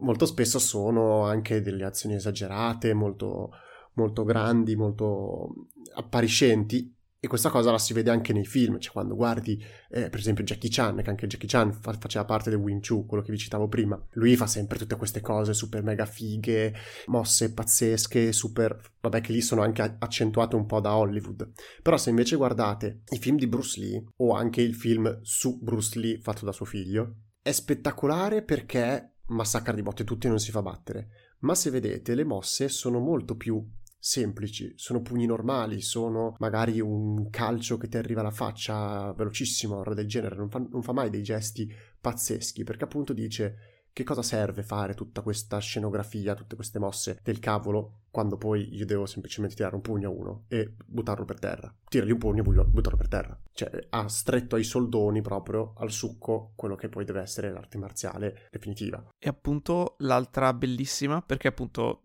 molto 0.00 0.26
spesso 0.26 0.58
sono 0.58 1.22
anche 1.22 1.62
delle 1.62 1.84
azioni 1.84 2.16
esagerate, 2.16 2.92
molto, 2.92 3.50
molto 3.92 4.24
grandi, 4.24 4.74
molto 4.74 5.68
appariscenti 5.94 6.95
e 7.26 7.28
questa 7.28 7.50
cosa 7.50 7.72
la 7.72 7.78
si 7.78 7.92
vede 7.92 8.10
anche 8.10 8.32
nei 8.32 8.46
film, 8.46 8.78
cioè 8.78 8.92
quando 8.92 9.14
guardi 9.16 9.62
eh, 9.90 10.08
per 10.08 10.20
esempio 10.20 10.44
Jackie 10.44 10.70
Chan, 10.70 11.02
che 11.02 11.10
anche 11.10 11.26
Jackie 11.26 11.48
Chan 11.48 11.72
fa- 11.72 11.92
faceva 11.98 12.24
parte 12.24 12.50
del 12.50 12.58
Wing 12.60 12.80
Chun, 12.80 13.04
quello 13.04 13.22
che 13.22 13.32
vi 13.32 13.38
citavo 13.38 13.68
prima, 13.68 14.00
lui 14.12 14.36
fa 14.36 14.46
sempre 14.46 14.78
tutte 14.78 14.96
queste 14.96 15.20
cose 15.20 15.52
super 15.52 15.82
mega 15.82 16.06
fighe, 16.06 16.72
mosse 17.06 17.52
pazzesche, 17.52 18.32
super... 18.32 18.80
vabbè 19.00 19.20
che 19.20 19.32
lì 19.32 19.40
sono 19.40 19.62
anche 19.62 19.96
accentuate 19.98 20.56
un 20.56 20.66
po' 20.66 20.80
da 20.80 20.96
Hollywood. 20.96 21.50
Però 21.82 21.96
se 21.96 22.10
invece 22.10 22.36
guardate 22.36 23.02
i 23.10 23.18
film 23.18 23.36
di 23.36 23.46
Bruce 23.46 23.80
Lee, 23.80 24.04
o 24.16 24.32
anche 24.34 24.62
il 24.62 24.74
film 24.74 25.18
su 25.22 25.58
Bruce 25.60 25.98
Lee 25.98 26.20
fatto 26.20 26.44
da 26.44 26.52
suo 26.52 26.64
figlio, 26.64 27.16
è 27.42 27.50
spettacolare 27.50 28.42
perché 28.42 29.16
massacra 29.28 29.72
di 29.72 29.82
botte 29.82 30.04
tutti 30.04 30.26
e 30.26 30.30
non 30.30 30.38
si 30.38 30.52
fa 30.52 30.62
battere. 30.62 31.08
Ma 31.40 31.54
se 31.54 31.70
vedete, 31.70 32.14
le 32.14 32.24
mosse 32.24 32.68
sono 32.68 32.98
molto 32.98 33.36
più 33.36 33.62
semplici, 33.98 34.72
sono 34.76 35.02
pugni 35.02 35.26
normali, 35.26 35.80
sono 35.80 36.34
magari 36.38 36.80
un 36.80 37.28
calcio 37.30 37.76
che 37.76 37.88
ti 37.88 37.96
arriva 37.96 38.20
alla 38.20 38.30
faccia 38.30 39.12
velocissimo, 39.12 39.82
roba 39.82 39.94
del 39.94 40.08
genere, 40.08 40.36
non 40.36 40.48
fa, 40.48 40.58
non 40.58 40.82
fa 40.82 40.92
mai 40.92 41.10
dei 41.10 41.22
gesti 41.22 41.72
pazzeschi, 42.00 42.64
perché 42.64 42.84
appunto 42.84 43.12
dice 43.12 43.74
che 43.96 44.04
cosa 44.04 44.20
serve 44.20 44.62
fare 44.62 44.92
tutta 44.92 45.22
questa 45.22 45.58
scenografia, 45.58 46.34
tutte 46.34 46.54
queste 46.54 46.78
mosse 46.78 47.18
del 47.22 47.38
cavolo, 47.38 48.02
quando 48.10 48.36
poi 48.36 48.76
io 48.76 48.84
devo 48.84 49.06
semplicemente 49.06 49.56
tirare 49.56 49.74
un 49.74 49.80
pugno 49.80 50.10
a 50.10 50.12
uno 50.12 50.44
e 50.48 50.74
buttarlo 50.84 51.24
per 51.24 51.38
terra. 51.38 51.74
Tirargli 51.88 52.10
un 52.10 52.18
pugno 52.18 52.42
e 52.42 52.64
buttarlo 52.66 52.98
per 52.98 53.08
terra. 53.08 53.40
Cioè, 53.52 53.86
ha 53.88 54.06
stretto 54.08 54.56
ai 54.56 54.64
soldoni 54.64 55.22
proprio 55.22 55.72
al 55.78 55.90
succo 55.90 56.52
quello 56.56 56.74
che 56.74 56.90
poi 56.90 57.06
deve 57.06 57.22
essere 57.22 57.50
l'arte 57.50 57.78
marziale 57.78 58.48
definitiva. 58.50 59.02
E 59.18 59.28
appunto 59.30 59.94
l'altra 60.00 60.52
bellissima, 60.52 61.22
perché 61.22 61.48
appunto 61.48 62.02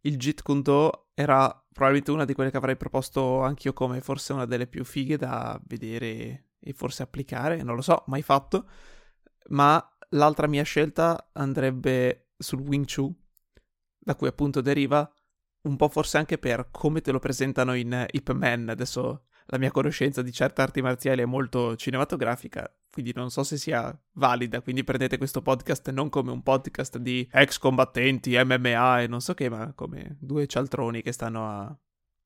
il 0.00 0.16
Jeet 0.16 0.42
Kune 0.42 0.62
Do 0.62 1.09
era 1.20 1.48
probabilmente 1.72 2.10
una 2.10 2.24
di 2.24 2.34
quelle 2.34 2.50
che 2.50 2.56
avrei 2.56 2.76
proposto 2.76 3.42
anch'io 3.42 3.72
come 3.72 4.00
forse 4.00 4.32
una 4.32 4.46
delle 4.46 4.66
più 4.66 4.84
fighe 4.84 5.16
da 5.16 5.60
vedere 5.66 6.50
e 6.58 6.72
forse 6.72 7.02
applicare, 7.02 7.62
non 7.62 7.74
lo 7.74 7.82
so, 7.82 8.04
mai 8.06 8.22
fatto, 8.22 8.68
ma 9.48 9.82
l'altra 10.10 10.46
mia 10.46 10.62
scelta 10.62 11.30
andrebbe 11.32 12.30
sul 12.36 12.60
Wing 12.60 12.86
Chun, 12.86 13.14
da 13.98 14.14
cui 14.14 14.28
appunto 14.28 14.60
deriva 14.60 15.10
un 15.62 15.76
po' 15.76 15.88
forse 15.88 16.18
anche 16.18 16.38
per 16.38 16.68
come 16.70 17.00
te 17.00 17.12
lo 17.12 17.18
presentano 17.18 17.74
in 17.74 18.06
Ip 18.10 18.30
Man, 18.32 18.68
adesso 18.68 19.26
la 19.52 19.58
mia 19.58 19.72
conoscenza 19.72 20.22
di 20.22 20.32
certe 20.32 20.62
arti 20.62 20.80
marziali 20.80 21.22
è 21.22 21.24
molto 21.24 21.74
cinematografica, 21.74 22.72
quindi 22.90 23.12
non 23.14 23.30
so 23.30 23.42
se 23.42 23.56
sia 23.56 23.96
valida, 24.12 24.60
quindi 24.60 24.84
prendete 24.84 25.18
questo 25.18 25.42
podcast 25.42 25.90
non 25.90 26.08
come 26.08 26.30
un 26.30 26.42
podcast 26.42 26.98
di 26.98 27.28
ex 27.32 27.58
combattenti, 27.58 28.40
MMA 28.42 29.02
e 29.02 29.06
non 29.08 29.20
so 29.20 29.34
che, 29.34 29.48
ma 29.48 29.72
come 29.74 30.16
due 30.20 30.46
cialtroni 30.46 31.02
che 31.02 31.10
stanno 31.10 31.48
a, 31.48 31.78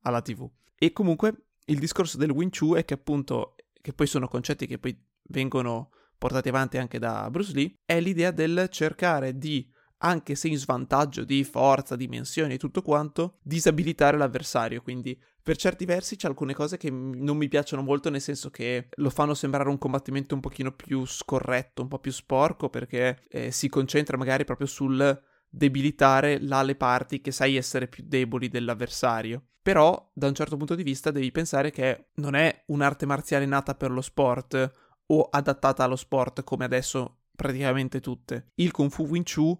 alla 0.02 0.20
tv. 0.20 0.48
E 0.76 0.92
comunque 0.92 1.46
il 1.64 1.78
discorso 1.78 2.18
del 2.18 2.30
Wing 2.30 2.54
Chun 2.54 2.76
è 2.76 2.84
che 2.84 2.94
appunto, 2.94 3.54
che 3.80 3.94
poi 3.94 4.06
sono 4.06 4.28
concetti 4.28 4.66
che 4.66 4.78
poi 4.78 4.94
vengono 5.28 5.92
portati 6.18 6.50
avanti 6.50 6.76
anche 6.76 6.98
da 6.98 7.30
Bruce 7.30 7.54
Lee, 7.54 7.78
è 7.86 8.00
l'idea 8.00 8.32
del 8.32 8.68
cercare 8.70 9.38
di 9.38 9.66
anche 9.98 10.34
se 10.34 10.48
in 10.48 10.58
svantaggio 10.58 11.24
di 11.24 11.42
forza, 11.44 11.96
dimensioni 11.96 12.54
e 12.54 12.58
tutto 12.58 12.82
quanto, 12.82 13.38
disabilitare 13.42 14.18
l'avversario. 14.18 14.82
Quindi 14.82 15.18
per 15.44 15.58
certi 15.58 15.84
versi 15.84 16.16
c'è 16.16 16.26
alcune 16.26 16.54
cose 16.54 16.78
che 16.78 16.88
non 16.90 17.36
mi 17.36 17.48
piacciono 17.48 17.82
molto, 17.82 18.08
nel 18.08 18.22
senso 18.22 18.48
che 18.50 18.88
lo 18.94 19.10
fanno 19.10 19.34
sembrare 19.34 19.68
un 19.68 19.76
combattimento 19.76 20.34
un 20.34 20.40
pochino 20.40 20.72
più 20.72 21.04
scorretto, 21.04 21.82
un 21.82 21.88
po' 21.88 21.98
più 21.98 22.12
sporco, 22.12 22.70
perché 22.70 23.20
eh, 23.28 23.50
si 23.50 23.68
concentra 23.68 24.16
magari 24.16 24.44
proprio 24.44 24.66
sul 24.66 25.22
debilitare 25.46 26.40
là 26.40 26.62
le 26.62 26.76
parti 26.76 27.20
che 27.20 27.30
sai 27.30 27.56
essere 27.56 27.88
più 27.88 28.04
deboli 28.06 28.48
dell'avversario. 28.48 29.48
Però, 29.60 30.10
da 30.14 30.28
un 30.28 30.34
certo 30.34 30.56
punto 30.56 30.74
di 30.74 30.82
vista, 30.82 31.10
devi 31.10 31.30
pensare 31.30 31.70
che 31.70 32.06
non 32.14 32.34
è 32.34 32.64
un'arte 32.68 33.04
marziale 33.04 33.44
nata 33.44 33.74
per 33.74 33.90
lo 33.90 34.00
sport 34.00 34.70
o 35.08 35.28
adattata 35.30 35.84
allo 35.84 35.96
sport 35.96 36.42
come 36.42 36.64
adesso 36.64 37.24
praticamente 37.36 38.00
tutte. 38.00 38.52
Il 38.54 38.70
Kung 38.70 38.90
Fu 38.90 39.06
Wing 39.06 39.26
Chun 39.30 39.54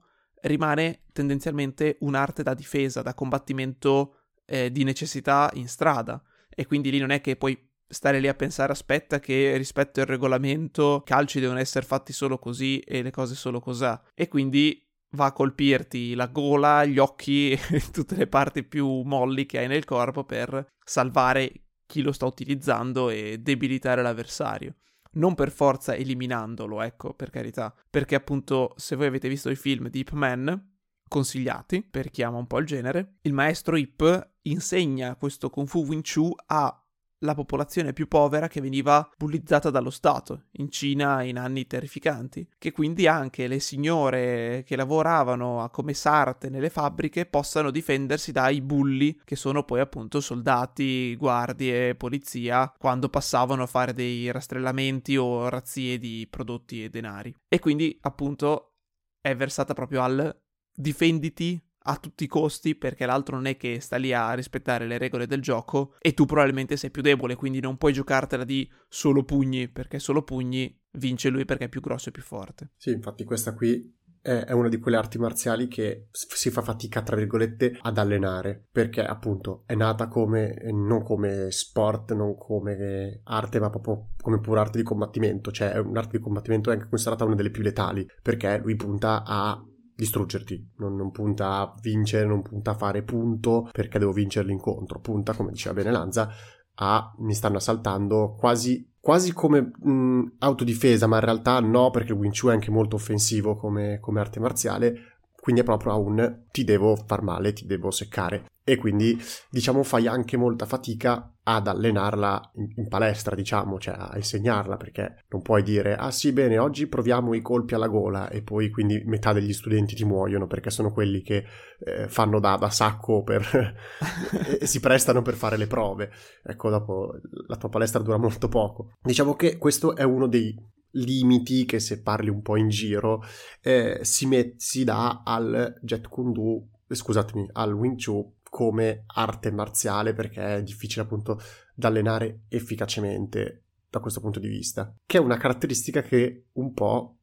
rimane 0.45 1.03
tendenzialmente 1.13 1.99
un'arte 2.01 2.43
da 2.43 2.55
difesa, 2.55 3.03
da 3.03 3.13
combattimento 3.13 4.21
eh, 4.47 4.71
di 4.71 4.85
necessità 4.85 5.51
in 5.55 5.69
strada. 5.69 6.23
E 6.49 6.67
quindi 6.67 6.91
lì 6.91 6.99
non 6.99 7.11
è 7.11 7.21
che 7.21 7.37
puoi 7.37 7.59
stare 7.87 8.19
lì 8.21 8.29
a 8.29 8.35
pensare 8.35 8.73
aspetta 8.73 9.21
che 9.21 9.57
rispetto 9.57 10.01
al 10.01 10.07
regolamento 10.07 11.03
i 11.05 11.09
calci 11.09 11.41
devono 11.41 11.59
essere 11.59 11.85
fatti 11.85 12.13
solo 12.13 12.39
così 12.39 12.81
e 12.81 13.03
le 13.03 13.11
cose 13.11 13.35
solo 13.35 13.61
così. 13.61 13.93
E 14.15 14.29
quindi 14.29 14.81
va 15.11 15.27
a 15.27 15.33
colpirti 15.33 16.15
la 16.15 16.27
gola, 16.27 16.85
gli 16.85 16.99
occhi 16.99 17.53
e 17.71 17.83
tutte 17.93 18.17
le 18.17 18.27
parti 18.27 18.65
più 18.65 19.03
molli 19.03 19.47
che 19.47 19.59
hai 19.59 19.69
nel 19.69 19.85
corpo 19.85 20.25
per 20.25 20.67
salvare 20.85 21.53
chi 21.87 22.03
lo 22.03 22.13
sta 22.13 22.27
utilizzando 22.27 23.11
e 23.11 23.39
debilitare 23.41 24.03
l'avversario 24.03 24.75
non 25.15 25.35
per 25.35 25.51
forza 25.51 25.95
eliminandolo, 25.95 26.83
ecco, 26.83 27.13
per 27.15 27.31
carità, 27.31 27.75
perché 27.89 28.15
appunto 28.15 28.73
se 28.77 28.97
voi 28.97 29.07
avete 29.07 29.29
visto 29.29 29.51
i 29.51 29.57
film 29.57 29.89
di 29.89 30.01
Ip 30.01 30.11
Man, 30.11 30.74
consigliati 31.15 31.87
per 31.89 32.11
chi 32.11 32.25
ama 32.25 32.39
un 32.39 32.49
po' 32.49 32.59
il 32.59 32.67
genere, 32.67 33.19
il 33.21 33.33
maestro 33.33 33.77
Ip 33.77 34.31
insegna 34.43 35.15
questo 35.15 35.49
Kung 35.49 35.69
Fu 35.69 35.85
Wing 35.85 36.03
Chun 36.03 36.33
a 36.47 36.77
la 37.19 37.35
popolazione 37.35 37.93
più 37.93 38.09
povera 38.09 38.49
che 38.49 38.61
veniva 38.61 39.09
bullizzata 39.17 39.71
dallo 39.71 39.91
Stato 39.91 40.47
in 40.55 40.71
Cina 40.71 41.23
in 41.23 41.39
anni 41.39 41.69
terrificanti, 41.69 42.47
che 42.59 42.73
quindi 42.73 43.07
anche 43.07 43.47
le 43.47 43.61
signore 43.61 44.65
che 44.67 44.75
lavoravano 44.75 45.67
come 45.73 45.95
sarte 45.95 46.51
nelle 46.51 46.69
fabbriche 46.69 47.27
possano 47.27 47.71
difendersi 47.71 48.33
dai 48.33 48.61
bulli 48.61 49.19
che 49.25 49.37
sono 49.37 49.63
poi 49.63 49.81
appunto 49.81 50.21
soldati, 50.21 51.15
guardie, 51.15 51.95
polizia 51.95 52.71
quando 52.77 53.09
passavano 53.09 53.63
a 53.63 53.67
fare 53.67 53.95
dei 53.95 54.33
rastrellamenti 54.33 55.17
o 55.17 55.49
razzie 55.49 55.97
di 55.99 56.27
prodotti 56.29 56.83
e 56.83 56.91
denari. 56.91 57.33
E 57.49 57.61
quindi 57.61 57.97
appunto 58.03 58.73
è 59.21 59.35
versata 59.35 59.73
proprio 59.73 60.03
al 60.03 60.43
difenditi 60.75 61.61
a 61.87 61.97
tutti 61.97 62.25
i 62.25 62.29
costi 62.29 62.75
perché 62.75 63.05
l'altro 63.05 63.37
non 63.37 63.47
è 63.47 63.57
che 63.57 63.79
sta 63.81 63.97
lì 63.97 64.13
a 64.13 64.33
rispettare 64.33 64.87
le 64.87 64.99
regole 64.99 65.27
del 65.27 65.43
gioco 65.43 65.95
e 65.99 66.15
tu 66.15 66.25
probabilmente 66.25 66.77
sei 66.77 66.91
più 66.91 67.03
debole, 67.03 67.37
quindi 67.37 67.61
non 67.61 67.77
puoi 67.77 67.93
giocartela 67.93 68.45
di 68.45 68.69
solo 68.89 69.25
pugni 69.25 69.69
perché 69.69 69.99
solo 69.99 70.23
pugni 70.23 70.81
vince 70.93 71.29
lui 71.29 71.45
perché 71.45 71.65
è 71.65 71.69
più 71.69 71.81
grosso 71.81 72.09
e 72.09 72.13
più 72.13 72.23
forte. 72.23 72.71
Sì, 72.77 72.91
infatti 72.91 73.25
questa 73.25 73.55
qui 73.55 73.93
è 74.25 74.53
una 74.53 74.71
di 74.71 74.79
quelle 74.79 74.97
arti 74.97 75.19
marziali 75.19 75.69
che 75.69 76.09
si 76.11 76.49
fa 76.49 76.63
fatica, 76.63 77.03
tra 77.03 77.15
virgolette, 77.15 77.77
ad 77.83 77.99
allenare, 77.99 78.69
perché 78.73 79.05
appunto 79.05 79.65
è 79.67 79.75
nata 79.75 80.09
come, 80.09 80.57
non 80.73 81.03
come 81.03 81.51
sport, 81.51 82.15
non 82.15 82.35
come 82.35 83.21
arte, 83.25 83.61
ma 83.61 83.69
proprio 83.69 84.13
come 84.23 84.41
pura 84.41 84.63
arte 84.63 84.79
di 84.79 84.83
combattimento, 84.83 85.51
cioè 85.51 85.73
è 85.73 85.79
un'arte 85.79 86.17
di 86.17 86.23
combattimento 86.23 86.71
anche 86.71 86.89
considerata 86.89 87.27
una 87.27 87.35
delle 87.35 87.51
più 87.51 87.63
letali, 87.63 88.09
perché 88.23 88.59
lui 88.65 88.77
punta 88.77 89.25
a 89.27 89.63
distruggerti, 89.95 90.73
non, 90.79 90.97
non, 90.97 91.11
punta 91.11 91.59
a 91.59 91.75
vincere, 91.81 92.27
non 92.27 92.43
punta 92.43 92.73
a 92.73 92.77
fare 92.77 93.03
punto 93.03 93.69
perché 93.73 93.99
devo 93.99 94.13
vincere 94.13 94.47
l'incontro, 94.47 95.01
punta, 95.01 95.35
come 95.35 95.53
diceva 95.53 95.75
bene 95.75 95.91
Lanza, 95.91 96.31
a 96.77 97.15
mi 97.19 97.35
stanno 97.35 97.59
assaltando 97.59 98.35
quasi, 98.39 98.91
quasi 98.99 99.33
come 99.33 99.71
mh, 99.77 100.35
autodifesa, 100.39 101.07
ma 101.07 101.17
in 101.17 101.25
realtà 101.25 101.61
no, 101.61 101.91
perché 101.91 102.13
il 102.13 102.19
Wing 102.19 102.35
Chun 102.37 102.51
è 102.51 102.55
anche 102.55 102.71
molto 102.71 102.97
offensivo 102.97 103.57
come, 103.57 103.99
come 104.01 104.21
arte 104.21 104.41
marziale, 104.41 105.15
quindi 105.41 105.61
è 105.61 105.65
proprio 105.65 105.93
a 105.93 105.97
un 105.97 106.45
ti 106.51 106.65
devo 106.65 106.97
far 106.97 107.23
male, 107.23 107.53
ti 107.53 107.67
devo 107.67 107.91
seccare. 107.91 108.47
E 108.65 108.77
quindi 108.77 109.21
diciamo 109.51 109.83
fai 109.83 110.07
anche 110.07 110.39
molta 110.39 110.65
fatica 110.65 111.34
ad 111.47 111.67
allenarla 111.67 112.53
in, 112.77 112.89
palestra 112.89 113.35
diciamo 113.35 113.79
cioè 113.79 113.95
a 113.99 114.13
insegnarla 114.17 114.77
perché 114.77 115.25
non 115.29 115.43
puoi 115.43 115.63
dire 115.63 115.95
ah 115.95 116.11
sì 116.11 116.33
bene 116.33 116.59
oggi 116.59 116.87
proviamo 116.87 117.35
i 117.35 117.43
colpi 117.43 117.75
alla 117.75 117.89
gola 117.89 118.31
e 118.31 118.43
poi 118.43 118.71
quindi 118.71 119.03
metà 119.05 119.33
degli 119.33 119.53
studenti 119.53 119.95
ti 119.95 120.05
muoiono 120.05 120.47
perché 120.47 120.71
sono 120.71 120.91
quelli 120.91 121.21
che 121.23 121.45
eh, 121.81 122.09
fanno 122.09 122.41
da, 122.41 122.57
da, 122.57 122.71
sacco 122.71 123.23
per 123.23 123.45
e 124.61 124.67
si 124.67 124.81
prestano 124.81 125.23
per 125.23 125.35
fare 125.35 125.57
le 125.57 125.67
prove. 125.67 126.11
Ecco 126.43 126.71
dopo 126.71 127.15
la 127.47 127.57
tua 127.57 127.69
palestra 127.69 128.03
dura 128.03 128.17
molto 128.17 128.49
poco. 128.49 128.93
Diciamo 129.03 129.35
che 129.35 129.59
questo 129.59 129.95
è 129.95 130.03
uno 130.03 130.27
dei 130.27 130.55
limiti 130.93 131.65
che 131.65 131.81
se 131.81 132.03
parli 132.03 132.31
un 132.31 132.41
po' 132.41 132.57
in 132.57 132.69
giro 132.69 133.23
eh, 133.61 133.99
si, 134.03 134.27
met- 134.27 134.55
si 134.59 134.85
dà 134.85 135.23
al 135.25 135.79
Jet 135.83 136.09
Kundu 136.09 136.71
scusatemi 136.87 137.49
al 137.53 137.73
Wing 137.73 137.97
Chun 138.01 138.31
come 138.55 139.03
arte 139.07 139.51
marziale 139.51 140.13
perché 140.13 140.59
è 140.59 140.63
difficile 140.63 141.03
appunto 141.03 141.41
da 141.75 141.89
allenare 141.89 142.43
efficacemente 142.47 143.63
da 143.91 143.99
questo 143.99 144.21
punto 144.21 144.39
di 144.39 144.47
vista, 144.47 144.95
che 145.05 145.19
è 145.19 145.21
una 145.21 145.37
caratteristica 145.37 146.03
che 146.03 146.45
un 146.53 146.73
po' 146.73 147.17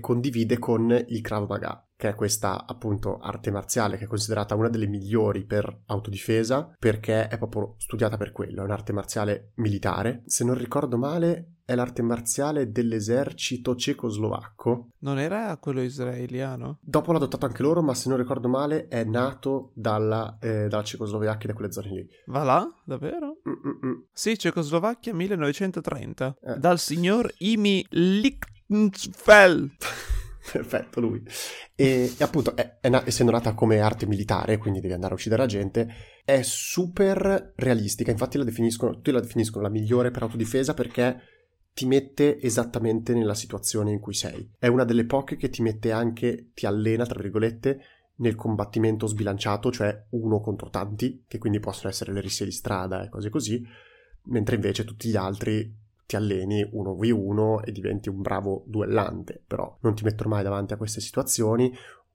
condivide 0.00 0.58
con 0.58 0.90
il 0.90 1.20
Krav 1.20 1.46
Maga. 1.46 1.86
Che 1.98 2.10
è 2.10 2.14
questa 2.14 2.64
appunto 2.64 3.18
arte 3.18 3.50
marziale 3.50 3.96
che 3.96 4.04
è 4.04 4.06
considerata 4.06 4.54
una 4.54 4.68
delle 4.68 4.86
migliori 4.86 5.44
per 5.44 5.82
autodifesa 5.86 6.76
perché 6.78 7.26
è 7.26 7.36
proprio 7.38 7.74
studiata 7.78 8.16
per 8.16 8.30
quello, 8.30 8.60
è 8.60 8.64
un'arte 8.64 8.92
marziale 8.92 9.50
militare. 9.56 10.22
Se 10.26 10.44
non 10.44 10.54
ricordo 10.56 10.96
male 10.96 11.54
è 11.64 11.74
l'arte 11.74 12.02
marziale 12.02 12.70
dell'esercito 12.70 13.74
cecoslovacco. 13.74 14.90
Non 15.00 15.18
era 15.18 15.54
quello 15.56 15.82
israeliano? 15.82 16.78
Dopo 16.80 17.10
l'ha 17.10 17.18
adottato 17.18 17.46
anche 17.46 17.62
loro, 17.62 17.82
ma 17.82 17.94
se 17.94 18.08
non 18.08 18.16
ricordo 18.16 18.48
male 18.48 18.86
è 18.86 19.02
nato 19.02 19.72
dalla, 19.74 20.38
eh, 20.40 20.68
dalla 20.68 20.84
Cecoslovacchia 20.84 21.48
da 21.48 21.54
quelle 21.54 21.72
zone 21.72 21.88
lì. 21.90 22.08
Va 22.26 22.44
là? 22.44 22.64
Davvero? 22.84 23.40
Mm-mm-mm. 23.46 24.04
Sì, 24.12 24.38
Cecoslovacchia 24.38 25.12
1930. 25.12 26.36
Eh. 26.40 26.58
Dal 26.58 26.78
signor 26.78 27.30
Imi 27.38 27.84
Lichtenfeld. 27.90 29.72
Perfetto, 30.52 31.00
lui. 31.00 31.22
E, 31.74 32.12
e 32.16 32.24
appunto, 32.24 32.56
è- 32.56 32.78
è 32.80 32.88
na- 32.88 33.04
essendo 33.06 33.32
nata 33.32 33.54
come 33.54 33.80
arte 33.80 34.06
militare, 34.06 34.56
quindi 34.56 34.80
devi 34.80 34.94
andare 34.94 35.12
a 35.12 35.16
uccidere 35.16 35.42
la 35.42 35.48
gente, 35.48 35.88
è 36.24 36.42
super 36.42 37.52
realistica. 37.56 38.10
Infatti 38.10 38.38
la 38.38 38.44
definiscono, 38.44 38.92
tutti 38.92 39.10
la 39.10 39.20
definiscono 39.20 39.62
la 39.64 39.70
migliore 39.70 40.10
per 40.10 40.22
autodifesa 40.22 40.74
perché 40.74 41.20
ti 41.72 41.86
mette 41.86 42.40
esattamente 42.40 43.14
nella 43.14 43.34
situazione 43.34 43.92
in 43.92 44.00
cui 44.00 44.14
sei. 44.14 44.50
È 44.58 44.66
una 44.66 44.84
delle 44.84 45.04
poche 45.04 45.36
che 45.36 45.48
ti 45.48 45.62
mette 45.62 45.92
anche, 45.92 46.50
ti 46.54 46.66
allena, 46.66 47.06
tra 47.06 47.20
virgolette, 47.20 47.80
nel 48.16 48.34
combattimento 48.34 49.06
sbilanciato, 49.06 49.70
cioè 49.70 50.06
uno 50.10 50.40
contro 50.40 50.70
tanti, 50.70 51.22
che 51.28 51.38
quindi 51.38 51.60
possono 51.60 51.88
essere 51.90 52.12
le 52.12 52.20
risse 52.20 52.44
di 52.44 52.50
strada 52.50 53.04
e 53.04 53.08
cose 53.08 53.30
così, 53.30 53.64
mentre 54.24 54.56
invece 54.56 54.84
tutti 54.84 55.08
gli 55.08 55.16
altri 55.16 55.72
ti 56.08 56.16
alleni 56.16 56.64
1v1 56.64 57.60
e 57.66 57.70
diventi 57.70 58.08
un 58.08 58.22
bravo 58.22 58.64
duellante, 58.66 59.42
però 59.46 59.76
non 59.82 59.94
ti 59.94 60.04
mettono 60.04 60.30
mai 60.30 60.42
davanti 60.42 60.72
a 60.72 60.78
queste 60.78 61.02
situazioni, 61.02 61.70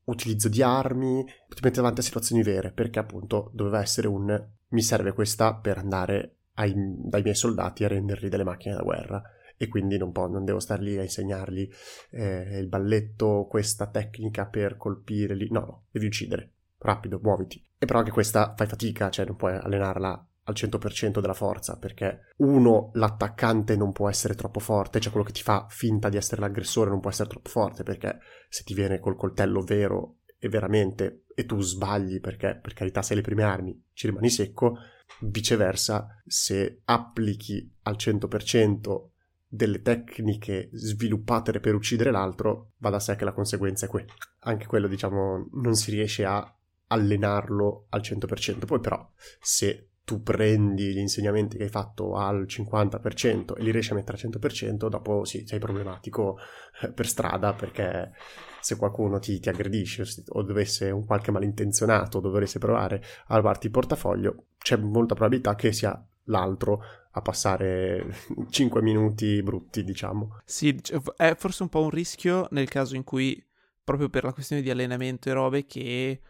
utilizzo 0.05 0.49
di 0.49 0.63
armi, 0.63 1.23
ti 1.23 1.59
metti 1.61 1.75
davanti 1.75 1.99
a 1.99 2.03
situazioni 2.03 2.41
vere, 2.41 2.71
perché 2.71 2.97
appunto 2.97 3.51
doveva 3.53 3.81
essere 3.81 4.07
un 4.07 4.49
mi 4.69 4.81
serve 4.81 5.13
questa 5.13 5.53
per 5.53 5.77
andare 5.77 6.37
ai- 6.55 6.73
dai 6.75 7.21
miei 7.21 7.35
soldati 7.35 7.83
a 7.83 7.87
renderli 7.87 8.29
delle 8.29 8.43
macchine 8.43 8.73
da 8.73 8.81
guerra 8.81 9.21
e 9.57 9.67
quindi 9.67 9.99
non, 9.99 10.11
po- 10.11 10.27
non 10.27 10.43
devo 10.43 10.59
star 10.59 10.79
lì 10.79 10.97
a 10.97 11.03
insegnargli 11.03 11.69
eh, 12.09 12.57
il 12.57 12.67
balletto, 12.67 13.45
questa 13.47 13.85
tecnica 13.85 14.47
per 14.47 14.75
colpire 14.75 15.35
lì, 15.35 15.47
no, 15.51 15.59
no, 15.59 15.83
devi 15.91 16.07
uccidere, 16.07 16.53
rapido, 16.79 17.19
muoviti. 17.21 17.63
E 17.77 17.85
però 17.85 17.99
anche 17.99 18.09
questa 18.09 18.55
fai 18.57 18.65
fatica, 18.65 19.11
cioè 19.11 19.27
non 19.27 19.35
puoi 19.35 19.55
allenarla 19.55 20.27
al 20.45 20.55
100% 20.55 21.19
della 21.19 21.33
forza, 21.33 21.77
perché 21.77 22.27
uno, 22.37 22.91
l'attaccante 22.93 23.75
non 23.75 23.91
può 23.91 24.09
essere 24.09 24.35
troppo 24.35 24.59
forte, 24.59 24.99
cioè 24.99 25.11
quello 25.11 25.25
che 25.25 25.33
ti 25.33 25.41
fa 25.41 25.65
finta 25.69 26.09
di 26.09 26.17
essere 26.17 26.41
l'aggressore 26.41 26.89
non 26.89 26.99
può 26.99 27.09
essere 27.09 27.29
troppo 27.29 27.49
forte, 27.49 27.83
perché 27.83 28.19
se 28.49 28.63
ti 28.63 28.73
viene 28.73 28.99
col 28.99 29.15
coltello 29.15 29.61
vero 29.61 30.17
e 30.37 30.49
veramente 30.49 31.23
e 31.35 31.45
tu 31.45 31.61
sbagli 31.61 32.19
perché 32.19 32.59
per 32.61 32.73
carità 32.73 33.01
sei 33.01 33.17
le 33.17 33.23
prime 33.23 33.43
armi, 33.43 33.81
ci 33.93 34.07
rimani 34.07 34.29
secco, 34.29 34.77
viceversa, 35.21 36.21
se 36.25 36.81
applichi 36.85 37.71
al 37.83 37.95
100% 37.97 39.07
delle 39.47 39.81
tecniche 39.81 40.69
sviluppate 40.73 41.59
per 41.59 41.75
uccidere 41.75 42.11
l'altro, 42.11 42.71
va 42.77 42.89
da 42.89 42.99
sé 42.99 43.15
che 43.15 43.23
la 43.23 43.33
conseguenza 43.33 43.85
è 43.85 43.89
quella. 43.89 44.11
Anche 44.39 44.65
quello, 44.65 44.87
diciamo, 44.87 45.47
non 45.53 45.75
si 45.75 45.91
riesce 45.91 46.25
a 46.25 46.43
allenarlo 46.87 47.85
al 47.89 48.01
100%. 48.01 48.65
Poi 48.65 48.79
però, 48.79 49.11
se 49.39 49.89
tu 50.05 50.21
prendi 50.21 50.93
gli 50.93 50.97
insegnamenti 50.97 51.57
che 51.57 51.63
hai 51.63 51.69
fatto 51.69 52.15
al 52.15 52.43
50% 52.43 53.55
e 53.57 53.63
li 53.63 53.71
riesci 53.71 53.93
a 53.93 53.95
mettere 53.95 54.17
al 54.21 54.29
100%, 54.29 54.87
dopo 54.87 55.23
sì, 55.23 55.45
sei 55.45 55.59
problematico 55.59 56.37
eh, 56.81 56.91
per 56.91 57.07
strada 57.07 57.53
perché 57.53 58.11
se 58.59 58.75
qualcuno 58.75 59.19
ti, 59.19 59.39
ti 59.39 59.49
aggredisce 59.49 60.03
o 60.29 60.41
dovesse 60.43 60.89
un 60.89 61.05
qualche 61.05 61.31
malintenzionato 61.31 62.19
dovesse 62.19 62.59
provare 62.59 63.01
a 63.27 63.35
rubarti 63.37 63.67
il 63.67 63.71
portafoglio, 63.71 64.45
c'è 64.57 64.75
molta 64.77 65.15
probabilità 65.15 65.55
che 65.55 65.71
sia 65.71 66.05
l'altro 66.25 66.81
a 67.11 67.21
passare 67.21 68.05
5 68.49 68.81
minuti 68.81 69.41
brutti, 69.41 69.83
diciamo. 69.83 70.39
Sì, 70.45 70.79
è 71.15 71.35
forse 71.35 71.63
un 71.63 71.69
po' 71.69 71.81
un 71.81 71.89
rischio 71.89 72.47
nel 72.51 72.67
caso 72.69 72.95
in 72.95 73.03
cui, 73.03 73.41
proprio 73.83 74.09
per 74.09 74.23
la 74.23 74.33
questione 74.33 74.61
di 74.61 74.69
allenamento 74.69 75.29
e 75.29 75.33
robe, 75.33 75.65
che 75.65 76.21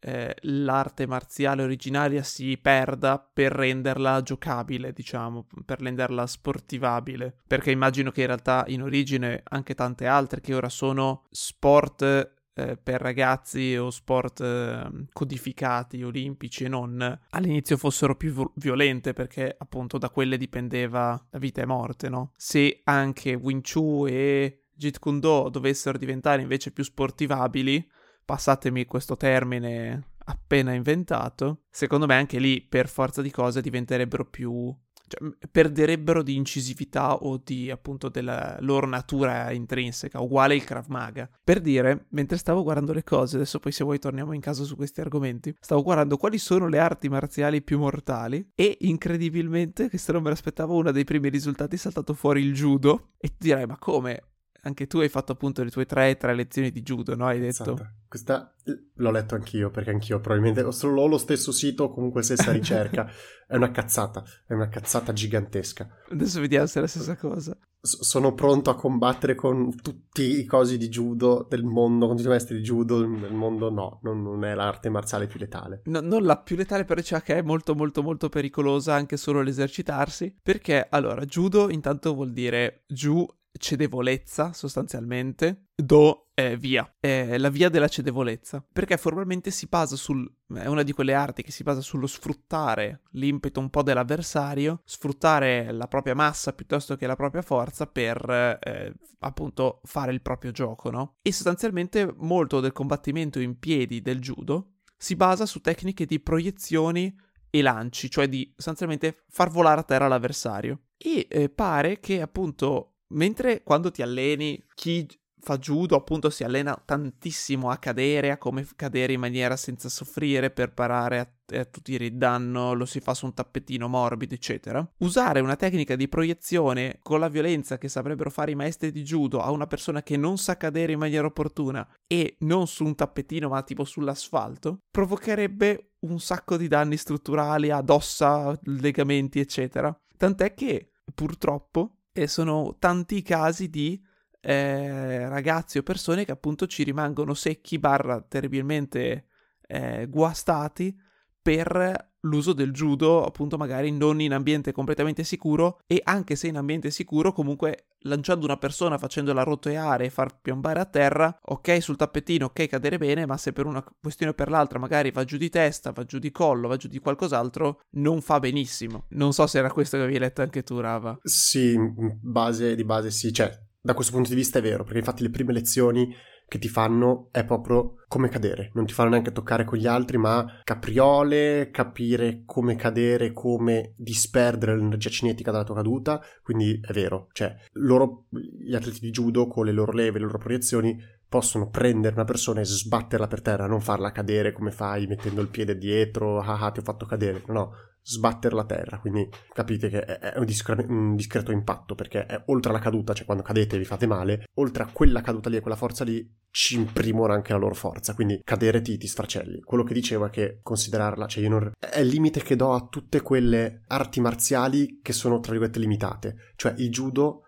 eh, 0.00 0.34
l'arte 0.42 1.06
marziale 1.06 1.62
originaria 1.62 2.22
si 2.22 2.58
perda 2.58 3.18
per 3.18 3.52
renderla 3.52 4.22
giocabile, 4.22 4.92
diciamo, 4.92 5.46
per 5.64 5.80
renderla 5.80 6.26
sportivabile. 6.26 7.36
Perché 7.46 7.70
immagino 7.70 8.10
che 8.10 8.22
in 8.22 8.26
realtà 8.26 8.64
in 8.68 8.82
origine 8.82 9.42
anche 9.44 9.74
tante 9.74 10.06
altre 10.06 10.40
che 10.40 10.54
ora 10.54 10.68
sono 10.68 11.24
sport 11.30 12.34
eh, 12.58 12.76
per 12.82 13.00
ragazzi 13.00 13.76
o 13.76 13.90
sport 13.90 14.40
eh, 14.40 14.88
codificati, 15.12 16.02
olimpici 16.02 16.64
e 16.64 16.68
non, 16.68 17.20
all'inizio 17.30 17.76
fossero 17.76 18.16
più 18.16 18.32
vo- 18.32 18.52
violente 18.56 19.12
perché 19.12 19.54
appunto 19.58 19.98
da 19.98 20.08
quelle 20.08 20.38
dipendeva 20.38 21.22
la 21.30 21.38
vita 21.38 21.60
e 21.60 21.66
morte, 21.66 22.08
no? 22.08 22.32
Se 22.36 22.80
anche 22.84 23.34
Wing 23.34 23.62
Chun 23.62 24.08
e 24.08 24.62
Jeet 24.72 24.98
Kune 24.98 25.20
Do 25.20 25.48
dovessero 25.50 25.98
diventare 25.98 26.42
invece 26.42 26.70
più 26.70 26.82
sportivabili, 26.82 27.86
passatemi 28.26 28.84
questo 28.84 29.16
termine 29.16 30.08
appena 30.26 30.74
inventato, 30.74 31.62
secondo 31.70 32.06
me 32.06 32.14
anche 32.14 32.38
lì 32.38 32.60
per 32.60 32.88
forza 32.88 33.22
di 33.22 33.30
cose 33.30 33.62
diventerebbero 33.62 34.26
più 34.26 34.74
cioè, 35.08 35.30
perderebbero 35.50 36.22
di 36.22 36.34
incisività 36.34 37.14
o 37.14 37.40
di 37.42 37.70
appunto 37.70 38.08
della 38.08 38.56
loro 38.60 38.86
natura 38.86 39.52
intrinseca, 39.52 40.20
uguale 40.20 40.56
il 40.56 40.64
Krav 40.64 40.86
Maga. 40.88 41.30
Per 41.42 41.60
dire, 41.60 42.06
mentre 42.10 42.36
stavo 42.36 42.62
guardando 42.62 42.92
le 42.92 43.04
cose, 43.04 43.36
adesso 43.36 43.60
poi 43.60 43.72
se 43.72 43.84
vuoi 43.84 44.00
torniamo 44.00 44.32
in 44.32 44.40
caso 44.40 44.64
su 44.64 44.74
questi 44.74 45.00
argomenti, 45.00 45.54
stavo 45.60 45.82
guardando 45.82 46.16
quali 46.16 46.38
sono 46.38 46.66
le 46.66 46.78
arti 46.78 47.08
marziali 47.08 47.62
più 47.62 47.78
mortali 47.78 48.50
e 48.54 48.78
incredibilmente, 48.80 49.88
questo 49.88 50.12
non 50.12 50.22
me 50.22 50.30
l'aspettavo, 50.30 50.74
uno 50.74 50.90
dei 50.90 51.04
primi 51.04 51.28
risultati 51.28 51.76
è 51.76 51.78
saltato 51.78 52.12
fuori 52.12 52.42
il 52.42 52.52
judo 52.52 53.12
e 53.18 53.28
ti 53.28 53.46
direi 53.46 53.66
ma 53.66 53.78
come? 53.78 54.22
Anche 54.66 54.88
tu 54.88 54.98
hai 54.98 55.08
fatto 55.08 55.30
appunto 55.30 55.62
le 55.62 55.70
tue 55.70 55.86
tre, 55.86 56.16
tre 56.16 56.34
lezioni 56.34 56.72
di 56.72 56.82
judo, 56.82 57.14
no? 57.14 57.26
Hai 57.26 57.38
detto? 57.38 57.62
Esatto. 57.62 57.90
Questa 58.08 58.52
l'ho 58.94 59.10
letto 59.12 59.36
anch'io, 59.36 59.70
perché 59.70 59.90
anch'io 59.90 60.18
probabilmente 60.18 60.62
ho 60.62 61.06
lo 61.06 61.18
stesso 61.18 61.52
sito 61.52 61.84
o 61.84 61.92
comunque 61.92 62.22
stessa 62.22 62.50
ricerca. 62.50 63.08
è 63.46 63.54
una 63.54 63.70
cazzata, 63.70 64.24
è 64.44 64.54
una 64.54 64.68
cazzata 64.68 65.12
gigantesca. 65.12 65.88
Adesso 66.10 66.40
vediamo 66.40 66.66
se 66.66 66.78
è 66.78 66.82
la 66.82 66.88
stessa 66.88 67.16
cosa. 67.16 67.56
S- 67.80 68.00
sono 68.00 68.34
pronto 68.34 68.70
a 68.70 68.74
combattere 68.74 69.36
con 69.36 69.72
tutti 69.80 70.40
i 70.40 70.44
cosi 70.44 70.78
di 70.78 70.88
judo 70.88 71.46
del 71.48 71.62
mondo, 71.62 72.06
con 72.06 72.16
tutti 72.16 72.26
i 72.26 72.30
maestri 72.30 72.56
di 72.56 72.62
judo 72.62 72.98
del 72.98 73.32
mondo. 73.32 73.70
No, 73.70 74.00
non, 74.02 74.20
non 74.20 74.44
è 74.44 74.54
l'arte 74.54 74.88
marziale 74.88 75.28
più 75.28 75.38
letale. 75.38 75.82
No- 75.84 76.00
non 76.00 76.24
la 76.24 76.38
più 76.38 76.56
letale 76.56 76.84
però 76.84 77.00
c'è 77.00 77.22
che 77.22 77.36
è 77.36 77.42
molto 77.42 77.76
molto 77.76 78.02
molto 78.02 78.28
pericolosa 78.28 78.94
anche 78.94 79.16
solo 79.16 79.42
l'esercitarsi 79.42 80.34
perché 80.42 80.88
allora 80.90 81.24
judo 81.24 81.70
intanto 81.70 82.14
vuol 82.14 82.32
dire 82.32 82.82
giù 82.88 83.24
cedevolezza 83.58 84.52
sostanzialmente 84.52 85.68
do 85.74 86.30
è 86.34 86.56
via. 86.56 86.94
È 86.98 87.38
la 87.38 87.48
via 87.48 87.68
della 87.68 87.88
cedevolezza. 87.88 88.64
Perché 88.72 88.96
formalmente 88.96 89.50
si 89.50 89.66
basa 89.66 89.96
sul 89.96 90.30
è 90.54 90.66
una 90.66 90.82
di 90.82 90.92
quelle 90.92 91.14
arti 91.14 91.42
che 91.42 91.50
si 91.50 91.62
basa 91.62 91.80
sullo 91.80 92.06
sfruttare 92.06 93.02
l'impeto 93.12 93.58
un 93.58 93.68
po' 93.68 93.82
dell'avversario 93.82 94.80
sfruttare 94.84 95.72
la 95.72 95.88
propria 95.88 96.14
massa 96.14 96.52
piuttosto 96.52 96.94
che 96.94 97.06
la 97.06 97.16
propria 97.16 97.42
forza 97.42 97.86
per 97.86 98.58
eh, 98.62 98.92
appunto 99.20 99.80
fare 99.82 100.12
il 100.12 100.22
proprio 100.22 100.52
gioco 100.52 100.90
no? 100.90 101.16
E 101.22 101.32
sostanzialmente 101.32 102.14
molto 102.18 102.60
del 102.60 102.70
combattimento 102.72 103.40
in 103.40 103.58
piedi 103.58 104.02
del 104.02 104.20
judo 104.20 104.74
si 104.96 105.16
basa 105.16 105.46
su 105.46 105.60
tecniche 105.60 106.06
di 106.06 106.20
proiezioni 106.20 107.14
e 107.50 107.62
lanci, 107.62 108.10
cioè 108.10 108.28
di 108.28 108.52
sostanzialmente 108.54 109.22
far 109.28 109.50
volare 109.50 109.80
a 109.80 109.84
terra 109.84 110.08
l'avversario. 110.08 110.80
E 110.96 111.26
eh, 111.28 111.48
pare 111.48 112.00
che 112.00 112.20
appunto, 112.20 112.95
mentre 113.14 113.62
quando 113.62 113.90
ti 113.90 114.02
alleni, 114.02 114.62
chi 114.74 115.06
fa 115.46 115.58
judo 115.58 115.94
appunto 115.94 116.28
si 116.28 116.42
allena 116.42 116.76
tantissimo 116.84 117.70
a 117.70 117.76
cadere, 117.76 118.32
a 118.32 118.36
come 118.36 118.66
cadere 118.74 119.12
in 119.12 119.20
maniera 119.20 119.56
senza 119.56 119.88
soffrire 119.88 120.50
per 120.50 120.72
parare 120.72 121.18
a, 121.20 121.58
a 121.60 121.64
tutire 121.64 122.06
il 122.06 122.16
danno, 122.16 122.72
lo 122.72 122.84
si 122.84 122.98
fa 122.98 123.14
su 123.14 123.26
un 123.26 123.34
tappetino 123.34 123.86
morbido, 123.86 124.34
eccetera. 124.34 124.84
Usare 124.98 125.38
una 125.38 125.54
tecnica 125.54 125.94
di 125.94 126.08
proiezione 126.08 126.98
con 127.00 127.20
la 127.20 127.28
violenza 127.28 127.78
che 127.78 127.88
saprebbero 127.88 128.28
fare 128.28 128.50
i 128.50 128.56
maestri 128.56 128.90
di 128.90 129.02
judo 129.04 129.40
a 129.40 129.52
una 129.52 129.68
persona 129.68 130.02
che 130.02 130.16
non 130.16 130.36
sa 130.36 130.56
cadere 130.56 130.92
in 130.92 130.98
maniera 130.98 131.26
opportuna 131.26 131.86
e 132.08 132.36
non 132.40 132.66
su 132.66 132.84
un 132.84 132.96
tappetino 132.96 133.48
ma 133.48 133.62
tipo 133.62 133.84
sull'asfalto, 133.84 134.80
provocherebbe 134.90 135.92
un 136.00 136.18
sacco 136.18 136.56
di 136.56 136.66
danni 136.66 136.96
strutturali 136.96 137.70
ad 137.70 137.88
ossa, 137.88 138.58
legamenti, 138.64 139.38
eccetera. 139.38 139.96
Tant'è 140.16 140.54
che 140.54 140.90
purtroppo 141.14 141.95
eh, 142.16 142.26
sono 142.26 142.76
tanti 142.78 143.16
i 143.16 143.22
casi 143.22 143.68
di 143.68 144.02
eh, 144.40 145.28
ragazzi 145.28 145.78
o 145.78 145.82
persone 145.82 146.24
che 146.24 146.32
appunto 146.32 146.66
ci 146.66 146.82
rimangono 146.82 147.34
secchi 147.34 147.78
barra 147.78 148.22
terribilmente 148.22 149.26
eh, 149.66 150.06
guastati 150.08 150.96
per 151.42 152.14
l'uso 152.26 152.52
del 152.52 152.72
judo, 152.72 153.24
appunto 153.24 153.56
magari 153.56 153.90
non 153.90 154.20
in 154.20 154.32
ambiente 154.32 154.72
completamente 154.72 155.24
sicuro 155.24 155.78
e 155.86 156.00
anche 156.04 156.36
se 156.36 156.48
in 156.48 156.56
ambiente 156.56 156.90
sicuro 156.90 157.32
comunque 157.32 157.88
lanciando 158.00 158.44
una 158.44 158.56
persona 158.56 158.98
facendola 158.98 159.42
roteare 159.42 160.04
e 160.04 160.10
far 160.10 160.40
piombare 160.40 160.80
a 160.80 160.84
terra, 160.84 161.36
ok 161.40 161.82
sul 161.82 161.96
tappetino, 161.96 162.46
ok 162.46 162.66
cadere 162.66 162.98
bene, 162.98 163.26
ma 163.26 163.36
se 163.36 163.52
per 163.52 163.66
una 163.66 163.84
questione 164.00 164.32
o 164.32 164.34
per 164.34 164.48
l'altra 164.48 164.78
magari 164.78 165.10
va 165.10 165.24
giù 165.24 165.36
di 165.36 165.48
testa, 165.48 165.90
va 165.90 166.04
giù 166.04 166.18
di 166.18 166.30
collo, 166.30 166.68
va 166.68 166.76
giù 166.76 166.88
di 166.88 166.98
qualcos'altro, 166.98 167.80
non 167.92 168.20
fa 168.20 168.38
benissimo. 168.38 169.06
Non 169.10 169.32
so 169.32 169.46
se 169.46 169.58
era 169.58 169.70
questo 169.70 169.96
che 169.96 170.04
avevi 170.04 170.18
letto 170.18 170.42
anche 170.42 170.62
tu, 170.62 170.78
Rava. 170.78 171.18
Sì, 171.22 171.76
base, 172.20 172.74
di 172.74 172.84
base 172.84 173.10
sì, 173.10 173.32
cioè 173.32 173.50
da 173.86 173.94
questo 173.94 174.12
punto 174.12 174.30
di 174.30 174.34
vista 174.34 174.58
è 174.58 174.62
vero, 174.62 174.82
perché 174.82 174.98
infatti 174.98 175.22
le 175.22 175.30
prime 175.30 175.52
lezioni 175.52 176.12
che 176.48 176.58
ti 176.58 176.68
fanno 176.68 177.28
è 177.32 177.44
proprio 177.44 177.96
come 178.08 178.28
cadere, 178.28 178.70
non 178.74 178.86
ti 178.86 178.92
fanno 178.92 179.10
neanche 179.10 179.32
toccare 179.32 179.64
con 179.64 179.78
gli 179.78 179.86
altri, 179.86 180.16
ma 180.16 180.60
capriole, 180.62 181.70
capire 181.72 182.42
come 182.46 182.76
cadere, 182.76 183.32
come 183.32 183.94
disperdere 183.96 184.76
l'energia 184.76 185.10
cinetica 185.10 185.50
dalla 185.50 185.64
tua 185.64 185.74
caduta, 185.74 186.22
quindi 186.42 186.80
è 186.80 186.92
vero, 186.92 187.28
cioè 187.32 187.54
loro, 187.72 188.26
gli 188.30 188.74
atleti 188.74 189.00
di 189.00 189.10
judo 189.10 189.48
con 189.48 189.64
le 189.64 189.72
loro 189.72 189.92
leve, 189.92 190.18
le 190.18 190.26
loro 190.26 190.38
proiezioni 190.38 190.96
possono 191.28 191.68
prendere 191.68 192.14
una 192.14 192.24
persona 192.24 192.60
e 192.60 192.64
sbatterla 192.64 193.26
per 193.26 193.42
terra, 193.42 193.66
non 193.66 193.80
farla 193.80 194.12
cadere 194.12 194.52
come 194.52 194.70
fai 194.70 195.06
mettendo 195.06 195.40
il 195.40 195.48
piede 195.48 195.76
dietro, 195.76 196.40
ah 196.40 196.60
ah 196.60 196.70
ti 196.70 196.80
ho 196.80 196.82
fatto 196.82 197.06
cadere, 197.06 197.42
no, 197.48 197.72
sbatterla 198.08 198.62
a 198.62 198.66
terra, 198.66 199.00
quindi 199.00 199.28
capite 199.52 199.88
che 199.88 200.04
è 200.04 200.38
un, 200.38 200.44
discre- 200.44 200.86
un, 200.88 201.16
discreto 201.16 201.50
impatto 201.50 201.96
perché 201.96 202.24
è 202.24 202.40
oltre 202.46 202.70
alla 202.70 202.78
caduta, 202.78 203.12
cioè 203.12 203.24
quando 203.24 203.42
cadete 203.42 203.76
vi 203.76 203.84
fate 203.84 204.06
male, 204.06 204.44
oltre 204.54 204.84
a 204.84 204.90
quella 204.92 205.22
caduta 205.22 205.48
lì 205.48 205.56
e 205.56 205.60
quella 205.60 205.76
forza 205.76 206.04
lì 206.04 206.32
ci 206.48 206.76
imprimono 206.76 207.32
anche 207.32 207.52
la 207.52 207.58
loro 207.58 207.74
forza, 207.74 208.14
quindi 208.14 208.40
cadere 208.44 208.80
ti, 208.80 208.96
ti 208.96 209.08
sfracelli. 209.08 209.60
Quello 209.60 209.82
che 209.82 209.92
dicevo 209.92 210.26
è 210.26 210.30
che 210.30 210.60
considerarla, 210.62 211.26
cioè 211.26 211.42
io 211.42 211.48
non... 211.48 211.72
è 211.78 211.98
il 211.98 212.06
limite 212.06 212.42
che 212.42 212.54
do 212.54 212.72
a 212.74 212.86
tutte 212.88 213.22
quelle 213.22 213.82
arti 213.88 214.20
marziali 214.20 215.00
che 215.02 215.12
sono 215.12 215.40
tra 215.40 215.50
virgolette 215.50 215.80
limitate, 215.80 216.36
cioè 216.54 216.74
il 216.76 216.90
judo 216.90 217.42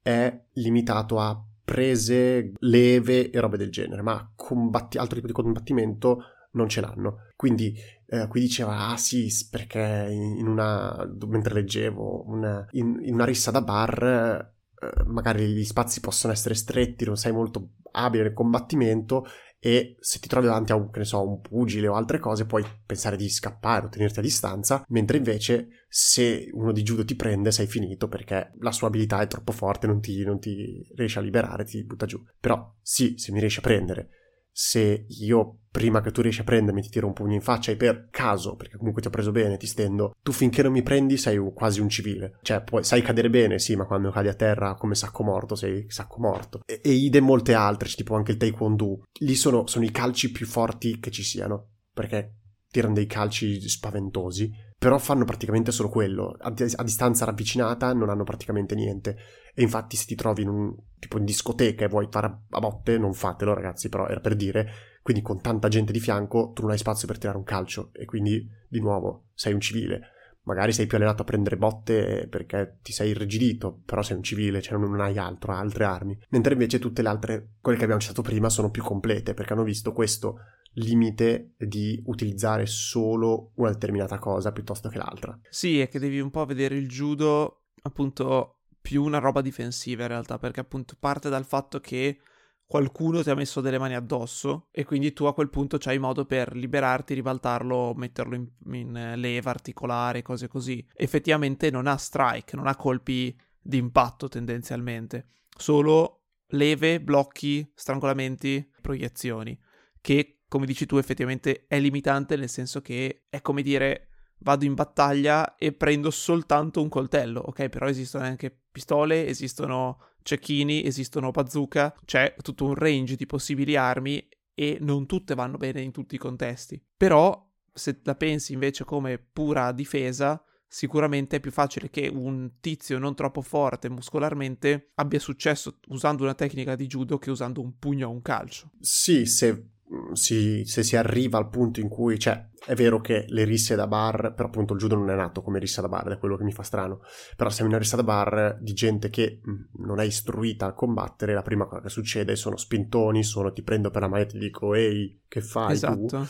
è 0.00 0.32
limitato 0.52 1.18
a 1.18 1.44
prese, 1.64 2.52
leve 2.58 3.30
e 3.30 3.40
robe 3.40 3.56
del 3.56 3.70
genere, 3.70 4.02
ma 4.02 4.32
combatti- 4.36 4.98
altro 4.98 5.16
tipo 5.16 5.26
di 5.26 5.32
combattimento 5.32 6.24
non 6.52 6.68
ce 6.68 6.80
l'hanno. 6.80 7.28
Quindi 7.36 7.74
eh, 8.06 8.28
qui 8.28 8.40
diceva, 8.40 8.88
ah 8.88 8.96
sì, 8.96 9.28
perché 9.50 10.08
in 10.10 10.46
una, 10.46 11.08
mentre 11.26 11.54
leggevo, 11.54 12.24
una, 12.28 12.66
in, 12.72 13.00
in, 13.02 13.14
una 13.14 13.24
rissa 13.24 13.50
da 13.50 13.62
bar, 13.62 14.52
eh, 14.78 15.04
magari 15.06 15.46
gli 15.46 15.64
spazi 15.64 16.00
possono 16.00 16.32
essere 16.32 16.54
stretti, 16.54 17.04
non 17.04 17.16
sei 17.16 17.32
molto 17.32 17.70
abile 17.92 18.24
nel 18.24 18.32
combattimento 18.32 19.26
e 19.66 19.96
se 19.98 20.18
ti 20.18 20.28
trovi 20.28 20.46
davanti 20.46 20.72
a 20.72 20.74
un, 20.74 20.90
so, 21.04 21.26
un 21.26 21.40
pugile 21.40 21.88
o 21.88 21.94
altre 21.94 22.18
cose 22.18 22.44
puoi 22.44 22.62
pensare 22.84 23.16
di 23.16 23.30
scappare 23.30 23.86
o 23.86 23.88
tenerti 23.88 24.18
a 24.18 24.22
distanza, 24.22 24.84
mentre 24.88 25.16
invece 25.16 25.86
se 25.88 26.50
uno 26.52 26.70
di 26.70 26.82
judo 26.82 27.02
ti 27.02 27.16
prende 27.16 27.50
sei 27.50 27.66
finito 27.66 28.06
perché 28.06 28.52
la 28.58 28.72
sua 28.72 28.88
abilità 28.88 29.22
è 29.22 29.26
troppo 29.26 29.52
forte, 29.52 29.86
non 29.86 30.02
ti, 30.02 30.22
non 30.22 30.38
ti 30.38 30.86
riesce 30.94 31.18
a 31.18 31.22
liberare, 31.22 31.64
ti 31.64 31.82
butta 31.82 32.04
giù. 32.04 32.22
Però 32.38 32.74
sì, 32.82 33.14
se 33.16 33.32
mi 33.32 33.40
riesci 33.40 33.60
a 33.60 33.62
prendere 33.62 34.08
se 34.56 35.06
io 35.08 35.62
prima 35.68 36.00
che 36.00 36.12
tu 36.12 36.22
riesci 36.22 36.42
a 36.42 36.44
prendermi 36.44 36.80
ti 36.80 36.88
tiro 36.88 37.08
un 37.08 37.12
pugno 37.12 37.34
in 37.34 37.40
faccia 37.40 37.72
e 37.72 37.76
per 37.76 38.06
caso, 38.08 38.54
perché 38.54 38.76
comunque 38.76 39.02
ti 39.02 39.08
ho 39.08 39.10
preso 39.10 39.32
bene, 39.32 39.56
ti 39.56 39.66
stendo, 39.66 40.14
tu 40.22 40.30
finché 40.30 40.62
non 40.62 40.70
mi 40.70 40.82
prendi 40.82 41.16
sei 41.16 41.38
quasi 41.52 41.80
un 41.80 41.88
civile. 41.88 42.38
Cioè, 42.42 42.62
puoi, 42.62 42.84
sai 42.84 43.02
cadere 43.02 43.28
bene, 43.28 43.58
sì, 43.58 43.74
ma 43.74 43.84
quando 43.84 44.12
cadi 44.12 44.28
a 44.28 44.34
terra 44.34 44.76
come 44.76 44.94
sacco 44.94 45.24
morto 45.24 45.56
sei 45.56 45.86
sacco 45.88 46.20
morto. 46.20 46.60
E, 46.64 46.80
e 46.84 46.92
idem 46.92 47.24
molte 47.24 47.54
altre, 47.54 47.88
tipo 47.88 48.14
anche 48.14 48.30
il 48.30 48.36
taekwondo. 48.36 49.02
Lì 49.20 49.34
sono, 49.34 49.66
sono 49.66 49.84
i 49.84 49.90
calci 49.90 50.30
più 50.30 50.46
forti 50.46 51.00
che 51.00 51.10
ci 51.10 51.24
siano, 51.24 51.70
perché 51.92 52.36
tirano 52.70 52.94
dei 52.94 53.06
calci 53.06 53.60
spaventosi, 53.68 54.52
però 54.76 54.98
fanno 54.98 55.24
praticamente 55.24 55.72
solo 55.72 55.88
quello. 55.88 56.36
A, 56.40 56.52
a 56.52 56.82
distanza 56.82 57.24
ravvicinata 57.24 57.92
non 57.92 58.10
hanno 58.10 58.24
praticamente 58.24 58.74
niente. 58.74 59.16
E 59.54 59.62
infatti 59.62 59.96
se 59.96 60.04
ti 60.04 60.14
trovi 60.14 60.42
in 60.42 60.48
un 60.48 60.76
tipo 60.98 61.18
in 61.18 61.24
discoteca 61.24 61.84
e 61.84 61.88
vuoi 61.88 62.08
fare 62.10 62.26
a 62.48 62.58
botte, 62.58 62.98
non 62.98 63.14
fatelo 63.14 63.54
ragazzi, 63.54 63.88
però 63.88 64.06
era 64.06 64.20
per 64.20 64.34
dire, 64.34 64.68
quindi 65.02 65.22
con 65.22 65.40
tanta 65.40 65.68
gente 65.68 65.92
di 65.92 66.00
fianco 66.00 66.52
tu 66.52 66.62
non 66.62 66.72
hai 66.72 66.78
spazio 66.78 67.06
per 67.06 67.18
tirare 67.18 67.38
un 67.38 67.44
calcio 67.44 67.90
e 67.92 68.04
quindi 68.04 68.46
di 68.68 68.80
nuovo 68.80 69.28
sei 69.34 69.52
un 69.52 69.60
civile. 69.60 70.08
Magari 70.42 70.72
sei 70.72 70.86
più 70.86 70.98
allenato 70.98 71.22
a 71.22 71.24
prendere 71.24 71.56
botte 71.56 72.26
perché 72.28 72.78
ti 72.82 72.92
sei 72.92 73.10
irrigidito, 73.10 73.80
però 73.86 74.02
sei 74.02 74.16
un 74.16 74.22
civile, 74.22 74.60
cioè 74.60 74.76
non 74.76 75.00
hai 75.00 75.16
altro, 75.16 75.52
altre 75.52 75.84
armi. 75.84 76.18
Mentre 76.28 76.52
invece 76.52 76.78
tutte 76.78 77.00
le 77.00 77.08
altre, 77.08 77.52
quelle 77.62 77.78
che 77.78 77.84
abbiamo 77.84 78.02
citato 78.02 78.20
prima, 78.20 78.50
sono 78.50 78.70
più 78.70 78.82
complete 78.82 79.32
perché 79.32 79.54
hanno 79.54 79.62
visto 79.62 79.92
questo 79.92 80.40
limite 80.74 81.54
di 81.58 82.02
utilizzare 82.06 82.66
solo 82.66 83.52
una 83.56 83.70
determinata 83.70 84.18
cosa 84.18 84.52
piuttosto 84.52 84.88
che 84.88 84.98
l'altra. 84.98 85.38
Sì, 85.48 85.80
è 85.80 85.88
che 85.88 85.98
devi 85.98 86.20
un 86.20 86.30
po' 86.30 86.44
vedere 86.44 86.76
il 86.76 86.88
judo 86.88 87.64
appunto 87.82 88.60
più 88.80 89.02
una 89.02 89.18
roba 89.18 89.40
difensiva 89.40 90.02
in 90.02 90.08
realtà, 90.08 90.38
perché 90.38 90.60
appunto 90.60 90.96
parte 90.98 91.28
dal 91.28 91.44
fatto 91.44 91.80
che 91.80 92.18
qualcuno 92.66 93.22
ti 93.22 93.30
ha 93.30 93.34
messo 93.34 93.60
delle 93.60 93.78
mani 93.78 93.94
addosso 93.94 94.68
e 94.70 94.84
quindi 94.84 95.12
tu 95.12 95.24
a 95.24 95.34
quel 95.34 95.50
punto 95.50 95.78
c'hai 95.78 95.98
modo 95.98 96.24
per 96.24 96.54
liberarti, 96.54 97.14
ribaltarlo, 97.14 97.94
metterlo 97.94 98.34
in, 98.34 98.46
in 98.72 99.12
leva, 99.16 99.50
articolare, 99.50 100.22
cose 100.22 100.48
così. 100.48 100.86
Effettivamente 100.94 101.70
non 101.70 101.86
ha 101.86 101.96
strike, 101.96 102.56
non 102.56 102.66
ha 102.66 102.76
colpi 102.76 103.38
di 103.60 103.78
impatto 103.78 104.28
tendenzialmente, 104.28 105.28
solo 105.56 106.24
leve, 106.48 107.00
blocchi, 107.00 107.70
strangolamenti, 107.74 108.70
proiezioni, 108.80 109.58
che 110.00 110.33
come 110.54 110.66
dici 110.66 110.86
tu 110.86 110.98
effettivamente 110.98 111.64
è 111.66 111.80
limitante 111.80 112.36
nel 112.36 112.48
senso 112.48 112.80
che 112.80 113.24
è 113.28 113.40
come 113.40 113.60
dire 113.60 114.10
vado 114.38 114.64
in 114.64 114.74
battaglia 114.74 115.56
e 115.56 115.72
prendo 115.72 116.12
soltanto 116.12 116.80
un 116.80 116.88
coltello, 116.88 117.40
ok? 117.40 117.68
Però 117.68 117.88
esistono 117.88 118.22
anche 118.22 118.56
pistole, 118.70 119.26
esistono 119.26 119.98
cecchini, 120.22 120.86
esistono 120.86 121.32
bazooka, 121.32 121.92
c'è 122.04 122.36
tutto 122.40 122.66
un 122.66 122.74
range 122.76 123.16
di 123.16 123.26
possibili 123.26 123.74
armi 123.74 124.28
e 124.54 124.78
non 124.80 125.06
tutte 125.06 125.34
vanno 125.34 125.56
bene 125.56 125.80
in 125.80 125.90
tutti 125.90 126.14
i 126.14 126.18
contesti. 126.18 126.80
Però 126.96 127.52
se 127.72 127.98
la 128.04 128.14
pensi 128.14 128.52
invece 128.52 128.84
come 128.84 129.18
pura 129.18 129.72
difesa, 129.72 130.40
sicuramente 130.68 131.38
è 131.38 131.40
più 131.40 131.50
facile 131.50 131.90
che 131.90 132.06
un 132.06 132.60
tizio 132.60 133.00
non 133.00 133.16
troppo 133.16 133.40
forte 133.40 133.88
muscolarmente 133.88 134.92
abbia 134.94 135.18
successo 135.18 135.80
usando 135.88 136.22
una 136.22 136.34
tecnica 136.34 136.76
di 136.76 136.86
judo 136.86 137.18
che 137.18 137.32
usando 137.32 137.60
un 137.60 137.76
pugno 137.76 138.06
o 138.06 138.12
un 138.12 138.22
calcio. 138.22 138.70
Sì, 138.78 139.26
se 139.26 139.72
si, 140.12 140.64
se 140.64 140.82
si 140.82 140.96
arriva 140.96 141.38
al 141.38 141.48
punto 141.48 141.80
in 141.80 141.88
cui, 141.88 142.18
cioè, 142.18 142.48
è 142.66 142.74
vero 142.74 143.00
che 143.00 143.26
le 143.28 143.44
risse 143.44 143.74
da 143.74 143.86
bar, 143.86 144.32
però 144.34 144.48
appunto 144.48 144.72
il 144.72 144.80
judo 144.80 144.96
non 144.96 145.10
è 145.10 145.14
nato 145.14 145.42
come 145.42 145.58
rissa 145.58 145.80
da 145.80 145.88
bar, 145.88 146.08
è 146.12 146.18
quello 146.18 146.36
che 146.36 146.44
mi 146.44 146.52
fa 146.52 146.62
strano, 146.62 147.00
però 147.36 147.50
siamo 147.50 147.68
in 147.68 147.76
una 147.76 147.82
rissa 147.82 147.96
da 147.96 148.02
bar 148.02 148.58
di 148.60 148.72
gente 148.72 149.10
che 149.10 149.40
mm, 149.46 149.84
non 149.84 150.00
è 150.00 150.04
istruita 150.04 150.66
a 150.66 150.72
combattere, 150.72 151.34
la 151.34 151.42
prima 151.42 151.66
cosa 151.66 151.82
che 151.82 151.88
succede 151.90 152.36
sono 152.36 152.56
spintoni, 152.56 153.22
sono 153.22 153.52
ti 153.52 153.62
prendo 153.62 153.90
per 153.90 154.02
la 154.02 154.08
mano 154.08 154.22
e 154.22 154.26
ti 154.26 154.38
dico 154.38 154.74
ehi, 154.74 155.20
che 155.28 155.40
fai 155.40 155.72
esatto. 155.72 156.06
tu? 156.06 156.26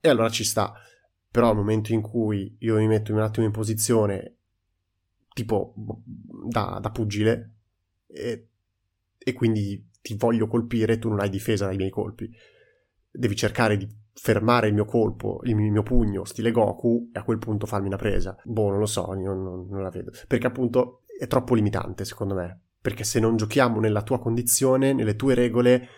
E 0.00 0.08
allora 0.08 0.28
ci 0.28 0.44
sta. 0.44 0.72
Però 1.30 1.50
al 1.50 1.56
momento 1.56 1.92
in 1.92 2.00
cui 2.00 2.56
io 2.58 2.76
mi 2.76 2.88
metto 2.88 3.12
un 3.12 3.20
attimo 3.20 3.46
in 3.46 3.52
posizione 3.52 4.38
tipo 5.32 5.74
da, 5.76 6.80
da 6.82 6.90
pugile 6.90 7.54
e, 8.08 8.48
e 9.16 9.32
quindi 9.32 9.88
ti 10.02 10.16
voglio 10.16 10.48
colpire, 10.48 10.98
tu 10.98 11.08
non 11.08 11.20
hai 11.20 11.28
difesa 11.28 11.66
dai 11.66 11.76
miei 11.76 11.90
colpi 11.90 12.28
devi 13.10 13.36
cercare 13.36 13.76
di 13.76 13.88
fermare 14.12 14.68
il 14.68 14.74
mio 14.74 14.84
colpo, 14.84 15.40
il 15.44 15.56
mio 15.56 15.82
pugno, 15.82 16.24
stile 16.24 16.50
Goku, 16.50 17.10
e 17.12 17.18
a 17.18 17.24
quel 17.24 17.38
punto 17.38 17.66
farmi 17.66 17.86
una 17.86 17.96
presa. 17.96 18.36
Boh, 18.44 18.68
non 18.70 18.78
lo 18.78 18.86
so, 18.86 19.14
io 19.14 19.32
non, 19.32 19.66
non 19.68 19.82
la 19.82 19.90
vedo. 19.90 20.10
Perché 20.26 20.46
appunto 20.46 21.02
è 21.18 21.26
troppo 21.26 21.54
limitante, 21.54 22.04
secondo 22.04 22.34
me. 22.34 22.60
Perché 22.80 23.04
se 23.04 23.20
non 23.20 23.36
giochiamo 23.36 23.80
nella 23.80 24.02
tua 24.02 24.18
condizione, 24.18 24.92
nelle 24.92 25.16
tue 25.16 25.34
regole, 25.34 25.88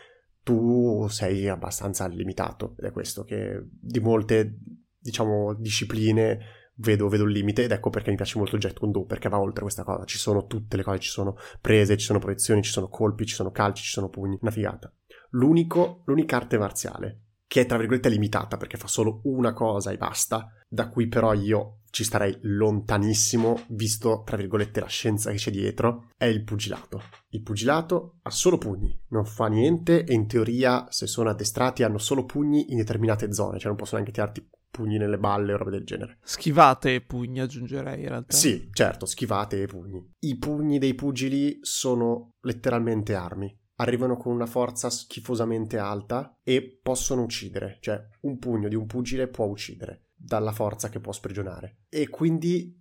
tu 0.43 1.07
sei 1.09 1.49
abbastanza 1.49 2.07
limitato. 2.07 2.75
Ed 2.79 2.85
è 2.87 2.93
questo 2.93 3.25
che 3.25 3.65
di 3.69 4.01
molte, 4.01 4.59
diciamo, 4.99 5.55
discipline 5.55 6.39
vedo, 6.77 7.09
vedo 7.09 7.25
il 7.25 7.33
limite 7.33 7.65
ed 7.65 7.71
ecco 7.71 7.91
perché 7.91 8.11
mi 8.11 8.17
piace 8.17 8.39
molto 8.39 8.57
Jet 8.57 8.79
Kune 8.79 9.05
perché 9.05 9.29
va 9.29 9.41
oltre 9.41 9.63
questa 9.63 9.85
cosa. 9.85 10.05
Ci 10.05 10.19
sono 10.19 10.47
tutte 10.47 10.77
le 10.77 10.83
cose, 10.83 10.99
ci 10.99 11.11
sono 11.11 11.37
prese, 11.61 11.97
ci 11.97 12.07
sono 12.07 12.19
proiezioni, 12.19 12.63
ci 12.63 12.71
sono 12.71 12.89
colpi, 12.89 13.27
ci 13.27 13.35
sono 13.35 13.51
calci, 13.51 13.83
ci 13.83 13.91
sono 13.91 14.09
pugni. 14.09 14.39
Una 14.41 14.51
figata 14.51 14.93
l'unico, 15.33 16.03
l'unica 16.07 16.37
arte 16.37 16.59
marziale 16.59 17.23
che 17.53 17.61
è 17.61 17.67
tra 17.67 17.77
virgolette 17.77 18.09
limitata 18.09 18.57
perché 18.57 18.79
fa 18.79 18.87
solo 18.87 19.21
una 19.25 19.53
cosa 19.53 19.91
e 19.91 19.99
basta, 19.99 20.51
da 20.67 20.89
cui 20.89 21.07
però 21.07 21.35
io 21.35 21.81
ci 21.91 22.03
starei 22.03 22.39
lontanissimo, 22.41 23.65
visto 23.69 24.23
tra 24.25 24.39
virgolette 24.39 24.81
la 24.81 24.87
scienza 24.87 25.31
che 25.31 25.37
c'è 25.37 25.51
dietro, 25.51 26.09
è 26.17 26.25
il 26.25 26.45
pugilato. 26.45 27.03
Il 27.29 27.43
pugilato 27.43 28.21
ha 28.23 28.31
solo 28.31 28.57
pugni, 28.57 28.99
non 29.09 29.27
fa 29.27 29.49
niente 29.49 30.05
e 30.05 30.15
in 30.15 30.27
teoria 30.27 30.87
se 30.89 31.07
sono 31.07 31.29
addestrati 31.29 31.83
hanno 31.83 31.99
solo 31.99 32.25
pugni 32.25 32.73
in 32.73 32.79
determinate 32.79 33.35
zone, 33.35 33.59
cioè 33.59 33.69
non 33.69 33.77
possono 33.77 34.01
neanche 34.01 34.19
tirarti 34.19 34.49
pugni 34.71 34.97
nelle 34.97 35.19
balle 35.19 35.53
o 35.53 35.59
robe 35.59 35.73
del 35.73 35.85
genere. 35.85 36.21
Schivate 36.23 36.95
e 36.95 37.01
pugni 37.03 37.41
aggiungerei 37.41 38.01
in 38.01 38.09
realtà. 38.09 38.35
Sì, 38.35 38.71
certo, 38.73 39.05
schivate 39.05 39.61
e 39.61 39.67
pugni. 39.67 40.03
I 40.21 40.39
pugni 40.39 40.79
dei 40.79 40.95
pugili 40.95 41.59
sono 41.61 42.31
letteralmente 42.41 43.15
armi 43.15 43.55
arrivano 43.83 44.17
con 44.17 44.33
una 44.33 44.47
forza 44.47 44.91
schifosamente 44.91 45.79
alta 45.79 46.39
e 46.43 46.79
possono 46.83 47.23
uccidere, 47.23 47.79
cioè 47.81 48.01
un 48.23 48.39
pugno 48.39 48.69
di 48.69 48.75
un 48.75 48.87
pugile 48.87 49.29
può 49.29 49.47
uccidere. 49.47 50.07
dalla 50.25 50.53
forza 50.53 50.89
che 50.89 51.01
può 51.01 51.11
sprigionare. 51.11 51.79
E 51.89 52.09
quindi 52.09 52.81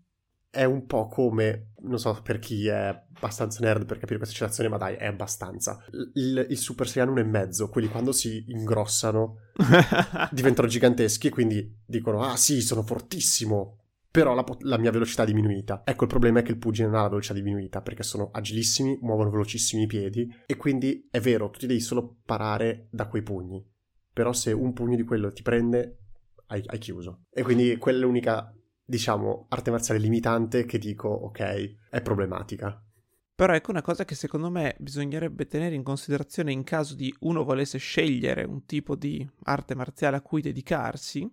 è 0.51 0.63
un 0.63 0.85
po' 0.85 1.07
come, 1.07 1.71
non 1.79 1.97
so 1.97 2.19
per 2.21 2.37
chi 2.37 2.67
è 2.67 3.05
abbastanza 3.15 3.61
nerd 3.61 3.85
per 3.85 3.97
capire 3.97 4.17
questa 4.17 4.35
citazione, 4.35 4.69
ma 4.69 4.77
dai, 4.77 4.95
è 4.95 5.05
abbastanza. 5.05 5.83
Il, 6.13 6.45
il 6.49 6.57
Super 6.57 6.87
Saiyan 6.87 7.13
1,5, 7.15 7.69
quelli 7.69 7.87
quando 7.87 8.11
si 8.11 8.45
ingrossano 8.49 9.37
diventano 10.29 10.67
giganteschi 10.67 11.27
e 11.27 11.31
quindi 11.31 11.79
dicono, 11.85 12.21
ah 12.21 12.35
sì, 12.35 12.61
sono 12.61 12.83
fortissimo, 12.83 13.80
però 14.11 14.33
la, 14.33 14.43
la, 14.59 14.77
mia 14.77 14.91
velocità 14.91 15.23
è 15.23 15.25
diminuita. 15.25 15.83
Ecco, 15.85 16.03
il 16.03 16.09
problema 16.09 16.39
è 16.39 16.43
che 16.43 16.51
il 16.51 16.57
pugile 16.57 16.87
non 16.87 16.97
ha 16.97 17.03
la 17.03 17.09
velocità 17.09 17.33
diminuita 17.33 17.81
perché 17.81 18.03
sono 18.03 18.29
agilissimi, 18.31 18.99
muovono 19.01 19.29
velocissimi 19.29 19.83
i 19.83 19.87
piedi 19.87 20.29
e 20.45 20.57
quindi 20.57 21.07
è 21.09 21.21
vero, 21.21 21.49
tu 21.49 21.59
ti 21.59 21.67
devi 21.67 21.79
solo 21.79 22.17
parare 22.25 22.87
da 22.91 23.07
quei 23.07 23.23
pugni. 23.23 23.65
Però 24.13 24.33
se 24.33 24.51
un 24.51 24.73
pugno 24.73 24.97
di 24.97 25.03
quello 25.03 25.31
ti 25.31 25.41
prende, 25.41 25.99
hai, 26.47 26.61
hai 26.65 26.77
chiuso. 26.77 27.23
E 27.31 27.41
quindi 27.41 27.77
quella 27.77 27.99
è 27.99 28.01
l'unica, 28.01 28.53
diciamo, 28.83 29.45
arte 29.47 29.71
marziale 29.71 30.01
limitante 30.01 30.65
che 30.65 30.77
dico, 30.77 31.07
ok, 31.07 31.77
è 31.89 32.01
problematica. 32.01 32.83
Però 33.33 33.53
ecco 33.53 33.71
una 33.71 33.81
cosa 33.81 34.03
che 34.03 34.13
secondo 34.13 34.51
me 34.51 34.75
bisognerebbe 34.77 35.47
tenere 35.47 35.73
in 35.73 35.83
considerazione 35.83 36.51
in 36.51 36.63
caso 36.63 36.95
di 36.95 37.15
uno 37.21 37.43
volesse 37.43 37.77
scegliere 37.77 38.43
un 38.43 38.65
tipo 38.65 38.95
di 38.95 39.27
arte 39.43 39.73
marziale 39.73 40.17
a 40.17 40.21
cui 40.21 40.41
dedicarsi, 40.41 41.27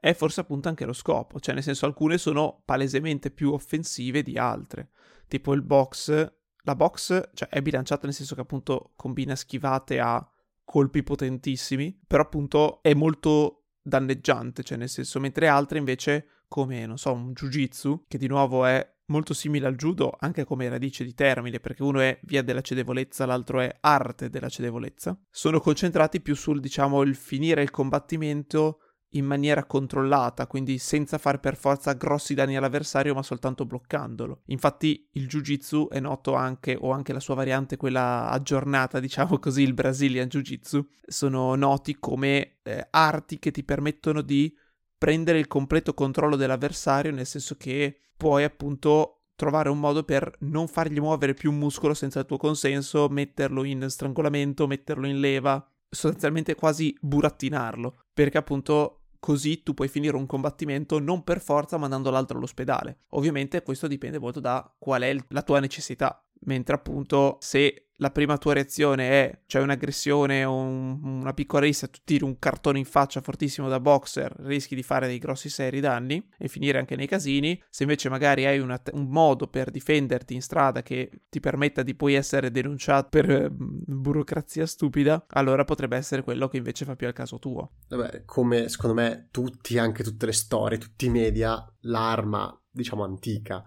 è 0.00 0.14
forse 0.14 0.40
appunto 0.40 0.68
anche 0.68 0.86
lo 0.86 0.92
scopo, 0.92 1.38
cioè 1.38 1.54
nel 1.54 1.62
senso 1.62 1.86
alcune 1.86 2.18
sono 2.18 2.62
palesemente 2.64 3.30
più 3.30 3.52
offensive 3.52 4.22
di 4.22 4.38
altre, 4.38 4.90
tipo 5.28 5.52
il 5.52 5.62
box, 5.62 6.32
la 6.62 6.74
box 6.74 7.30
cioè, 7.34 7.48
è 7.48 7.60
bilanciata 7.62 8.06
nel 8.06 8.14
senso 8.14 8.34
che 8.34 8.40
appunto 8.40 8.92
combina 8.96 9.36
schivate 9.36 10.00
a 10.00 10.26
colpi 10.64 11.02
potentissimi, 11.02 11.98
però 12.06 12.22
appunto 12.22 12.82
è 12.82 12.94
molto 12.94 13.66
danneggiante, 13.82 14.62
cioè 14.62 14.78
nel 14.78 14.88
senso 14.88 15.20
mentre 15.20 15.48
altre 15.48 15.78
invece 15.78 16.26
come 16.48 16.84
non 16.84 16.98
so 16.98 17.12
un 17.12 17.32
jiu-jitsu 17.32 18.06
che 18.08 18.18
di 18.18 18.26
nuovo 18.26 18.64
è 18.64 18.84
molto 19.06 19.34
simile 19.34 19.68
al 19.68 19.76
judo 19.76 20.16
anche 20.18 20.44
come 20.44 20.68
radice 20.68 21.04
di 21.04 21.14
termine 21.14 21.60
perché 21.60 21.82
uno 21.82 22.00
è 22.00 22.18
via 22.24 22.42
della 22.42 22.60
cedevolezza 22.60 23.24
l'altro 23.24 23.60
è 23.60 23.76
arte 23.80 24.30
della 24.30 24.48
cedevolezza 24.48 25.16
sono 25.30 25.60
concentrati 25.60 26.20
più 26.20 26.34
sul 26.34 26.60
diciamo 26.60 27.02
il 27.02 27.14
finire 27.14 27.62
il 27.62 27.70
combattimento 27.70 28.80
in 29.14 29.24
maniera 29.24 29.64
controllata, 29.64 30.46
quindi 30.46 30.78
senza 30.78 31.18
fare 31.18 31.38
per 31.38 31.56
forza 31.56 31.92
grossi 31.94 32.34
danni 32.34 32.56
all'avversario, 32.56 33.14
ma 33.14 33.22
soltanto 33.22 33.64
bloccandolo. 33.64 34.42
Infatti 34.46 35.08
il 35.12 35.26
Jiu-Jitsu 35.26 35.88
è 35.90 36.00
noto 36.00 36.34
anche, 36.34 36.76
o 36.78 36.92
anche 36.92 37.12
la 37.12 37.20
sua 37.20 37.34
variante, 37.34 37.76
quella 37.76 38.28
aggiornata, 38.28 38.98
diciamo 39.00 39.38
così, 39.38 39.62
il 39.62 39.74
Brazilian 39.74 40.28
Jiu-Jitsu, 40.28 40.86
sono 41.06 41.54
noti 41.54 41.96
come 41.98 42.58
eh, 42.62 42.86
arti 42.90 43.38
che 43.38 43.50
ti 43.50 43.64
permettono 43.64 44.22
di 44.22 44.54
prendere 44.96 45.38
il 45.38 45.48
completo 45.48 45.94
controllo 45.94 46.36
dell'avversario, 46.36 47.10
nel 47.10 47.26
senso 47.26 47.56
che 47.56 48.00
puoi 48.16 48.44
appunto 48.44 49.22
trovare 49.34 49.70
un 49.70 49.80
modo 49.80 50.04
per 50.04 50.30
non 50.40 50.68
fargli 50.68 51.00
muovere 51.00 51.32
più 51.32 51.50
un 51.50 51.56
muscolo 51.56 51.94
senza 51.94 52.20
il 52.20 52.26
tuo 52.26 52.36
consenso, 52.36 53.08
metterlo 53.08 53.64
in 53.64 53.86
strangolamento, 53.88 54.66
metterlo 54.66 55.06
in 55.06 55.18
leva, 55.18 55.66
sostanzialmente 55.88 56.54
quasi 56.54 56.94
burattinarlo, 57.00 58.02
perché 58.12 58.36
appunto 58.36 58.99
così 59.20 59.62
tu 59.62 59.74
puoi 59.74 59.88
finire 59.88 60.16
un 60.16 60.26
combattimento 60.26 60.98
non 60.98 61.22
per 61.22 61.40
forza 61.40 61.76
mandando 61.76 62.10
l'altro 62.10 62.38
all'ospedale. 62.38 63.00
Ovviamente 63.10 63.62
questo 63.62 63.86
dipende 63.86 64.18
molto 64.18 64.40
da 64.40 64.74
qual 64.78 65.02
è 65.02 65.14
la 65.28 65.42
tua 65.42 65.60
necessità, 65.60 66.24
mentre 66.40 66.74
appunto 66.74 67.36
se 67.40 67.90
la 68.00 68.10
prima 68.10 68.38
tua 68.38 68.54
reazione 68.54 69.10
è 69.10 69.40
c'è 69.46 69.60
un'aggressione 69.60 70.44
o 70.44 70.54
un, 70.54 70.98
una 71.02 71.34
piccola 71.34 71.66
rissa, 71.66 71.86
tu 71.86 71.98
tiri 72.02 72.24
un 72.24 72.38
cartone 72.38 72.78
in 72.78 72.84
faccia 72.86 73.20
fortissimo 73.20 73.68
da 73.68 73.78
boxer, 73.78 74.34
rischi 74.40 74.74
di 74.74 74.82
fare 74.82 75.06
dei 75.06 75.18
grossi 75.18 75.48
seri 75.48 75.80
danni 75.80 76.26
e 76.38 76.48
finire 76.48 76.78
anche 76.78 76.96
nei 76.96 77.06
casini. 77.06 77.62
Se 77.68 77.82
invece 77.82 78.08
magari 78.08 78.46
hai 78.46 78.58
una, 78.58 78.80
un 78.92 79.08
modo 79.08 79.48
per 79.48 79.70
difenderti 79.70 80.34
in 80.34 80.42
strada 80.42 80.82
che 80.82 81.24
ti 81.28 81.40
permetta 81.40 81.82
di 81.82 81.94
poi 81.94 82.14
essere 82.14 82.50
denunciato 82.50 83.08
per 83.10 83.30
eh, 83.30 83.48
burocrazia 83.50 84.64
stupida, 84.64 85.26
allora 85.28 85.64
potrebbe 85.64 85.96
essere 85.96 86.22
quello 86.22 86.48
che 86.48 86.56
invece 86.56 86.86
fa 86.86 86.96
più 86.96 87.06
al 87.06 87.12
caso 87.12 87.38
tuo. 87.38 87.72
Vabbè, 87.88 88.24
come 88.24 88.68
secondo 88.70 88.98
me 88.98 89.28
tutti, 89.30 89.76
anche 89.76 90.02
tutte 90.02 90.24
le 90.24 90.32
storie, 90.32 90.78
tutti 90.78 91.04
i 91.04 91.10
media, 91.10 91.62
l'arma, 91.80 92.58
diciamo, 92.70 93.04
antica, 93.04 93.62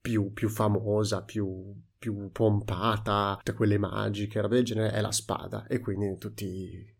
più, 0.00 0.32
più 0.32 0.48
famosa, 0.48 1.22
più 1.22 1.46
più 1.98 2.30
pompata, 2.30 3.34
tutte 3.38 3.54
quelle 3.56 3.78
magiche, 3.78 4.40
roba 4.40 4.54
del 4.54 4.64
genere, 4.64 4.92
è 4.92 5.00
la 5.00 5.12
spada. 5.12 5.66
E 5.66 5.80
quindi 5.80 6.16
tutti, 6.18 6.94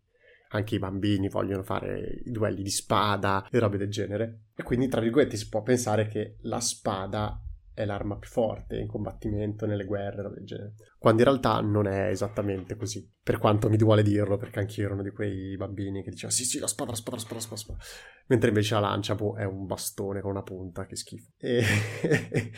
anche 0.51 0.75
i 0.75 0.79
bambini 0.79 1.29
vogliono 1.29 1.63
fare 1.63 2.23
i 2.25 2.31
duelli 2.31 2.63
di 2.63 2.71
spada 2.71 3.47
e 3.51 3.59
robe 3.59 3.79
del 3.79 3.91
genere. 3.91 4.47
E 4.55 4.63
quindi, 4.63 4.89
tra 4.89 5.01
virgolette, 5.01 5.37
si 5.37 5.49
può 5.49 5.63
pensare 5.63 6.09
che 6.09 6.37
la 6.43 6.61
spada 6.61 7.41
è 7.79 7.85
l'arma 7.85 8.17
più 8.17 8.29
forte 8.29 8.77
in 8.77 8.88
combattimento, 8.88 9.64
nelle 9.64 9.85
guerre, 9.85 10.29
del 10.35 10.45
genere. 10.45 10.75
Quando 10.99 11.23
in 11.23 11.29
realtà 11.29 11.61
non 11.61 11.87
è 11.87 12.09
esattamente 12.09 12.75
così. 12.75 13.09
Per 13.23 13.38
quanto 13.38 13.69
mi 13.69 13.77
duole 13.77 14.03
dirlo, 14.03 14.37
perché 14.37 14.59
anch'io 14.59 14.87
ero 14.87 14.95
uno 14.95 15.05
di 15.05 15.11
quei 15.11 15.57
bambini 15.57 16.03
che 16.03 16.11
diceva 16.11 16.33
sì 16.33 16.45
sì, 16.45 16.59
la 16.59 16.67
spada, 16.67 16.91
la 16.91 16.97
spada, 16.97 17.17
la 17.17 17.23
spada, 17.23 17.35
la 17.37 17.41
spada. 17.41 17.55
La 17.55 17.79
spada. 17.79 17.79
Mentre 18.27 18.49
invece 18.49 18.75
la 18.75 18.81
lancia 18.81 19.14
boh, 19.14 19.37
è 19.37 19.45
un 19.45 19.67
bastone 19.67 20.21
con 20.21 20.33
una 20.33 20.43
punta, 20.43 20.87
che 20.87 20.97
schifo. 20.97 21.31
E, 21.38 21.62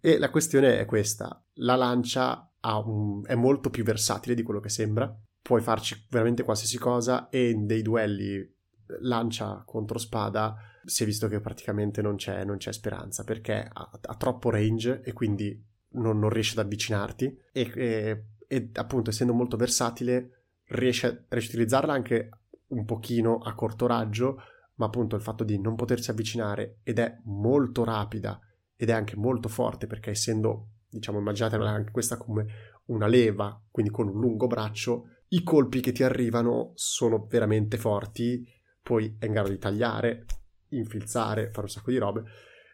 e 0.00 0.18
la 0.18 0.30
questione 0.30 0.78
è 0.78 0.84
questa. 0.84 1.44
La 1.54 1.74
lancia 1.74 2.48
un... 2.62 3.22
è 3.26 3.34
molto 3.34 3.70
più 3.70 3.82
versatile 3.82 4.36
di 4.36 4.44
quello 4.44 4.60
che 4.60 4.68
sembra. 4.68 5.12
Puoi 5.42 5.62
farci 5.62 6.06
veramente 6.10 6.44
qualsiasi 6.44 6.78
cosa 6.78 7.28
e 7.28 7.50
in 7.50 7.66
dei 7.66 7.82
duelli 7.82 8.58
lancia 9.00 9.62
contro 9.64 9.98
spada 9.98 10.56
si 10.84 11.02
è 11.02 11.06
visto 11.06 11.28
che 11.28 11.40
praticamente 11.40 12.02
non 12.02 12.16
c'è, 12.16 12.44
non 12.44 12.56
c'è 12.56 12.72
speranza 12.72 13.24
perché 13.24 13.68
ha, 13.70 13.90
ha, 14.00 14.16
troppo 14.16 14.50
range 14.50 15.02
e 15.02 15.12
quindi 15.12 15.62
non, 15.92 16.18
non 16.18 16.30
riesce 16.30 16.58
ad 16.58 16.64
avvicinarti 16.64 17.38
e, 17.52 17.72
e, 17.74 18.24
e, 18.46 18.70
appunto 18.74 19.10
essendo 19.10 19.32
molto 19.32 19.56
versatile 19.56 20.44
riesce, 20.68 21.26
riesce 21.28 21.50
a 21.50 21.54
utilizzarla 21.54 21.92
anche 21.92 22.30
un 22.68 22.84
pochino 22.84 23.38
a 23.38 23.54
corto 23.54 23.86
raggio 23.86 24.42
ma 24.76 24.86
appunto 24.86 25.16
il 25.16 25.22
fatto 25.22 25.44
di 25.44 25.60
non 25.60 25.76
potersi 25.76 26.10
avvicinare 26.10 26.78
ed 26.82 26.98
è 26.98 27.18
molto 27.24 27.84
rapida 27.84 28.40
ed 28.76 28.88
è 28.88 28.92
anche 28.92 29.16
molto 29.16 29.48
forte 29.48 29.86
perché 29.86 30.10
essendo 30.10 30.68
diciamo 30.88 31.18
immaginatela 31.18 31.68
anche 31.68 31.90
questa 31.90 32.16
come 32.16 32.46
una 32.86 33.06
leva 33.06 33.60
quindi 33.70 33.92
con 33.92 34.08
un 34.08 34.18
lungo 34.18 34.46
braccio 34.46 35.08
i 35.28 35.42
colpi 35.42 35.80
che 35.80 35.92
ti 35.92 36.02
arrivano 36.02 36.72
sono 36.74 37.26
veramente 37.28 37.76
forti 37.76 38.44
poi 38.82 39.16
è 39.18 39.26
in 39.26 39.32
grado 39.32 39.48
di 39.48 39.58
tagliare 39.58 40.24
infilzare, 40.70 41.50
fare 41.50 41.62
un 41.62 41.68
sacco 41.68 41.90
di 41.90 41.98
robe. 41.98 42.24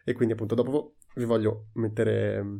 E 0.03 0.13
quindi 0.13 0.33
appunto 0.33 0.55
dopo 0.55 0.95
vi 1.15 1.25
voglio 1.25 1.69
mettere 1.73 2.41
mm, 2.41 2.57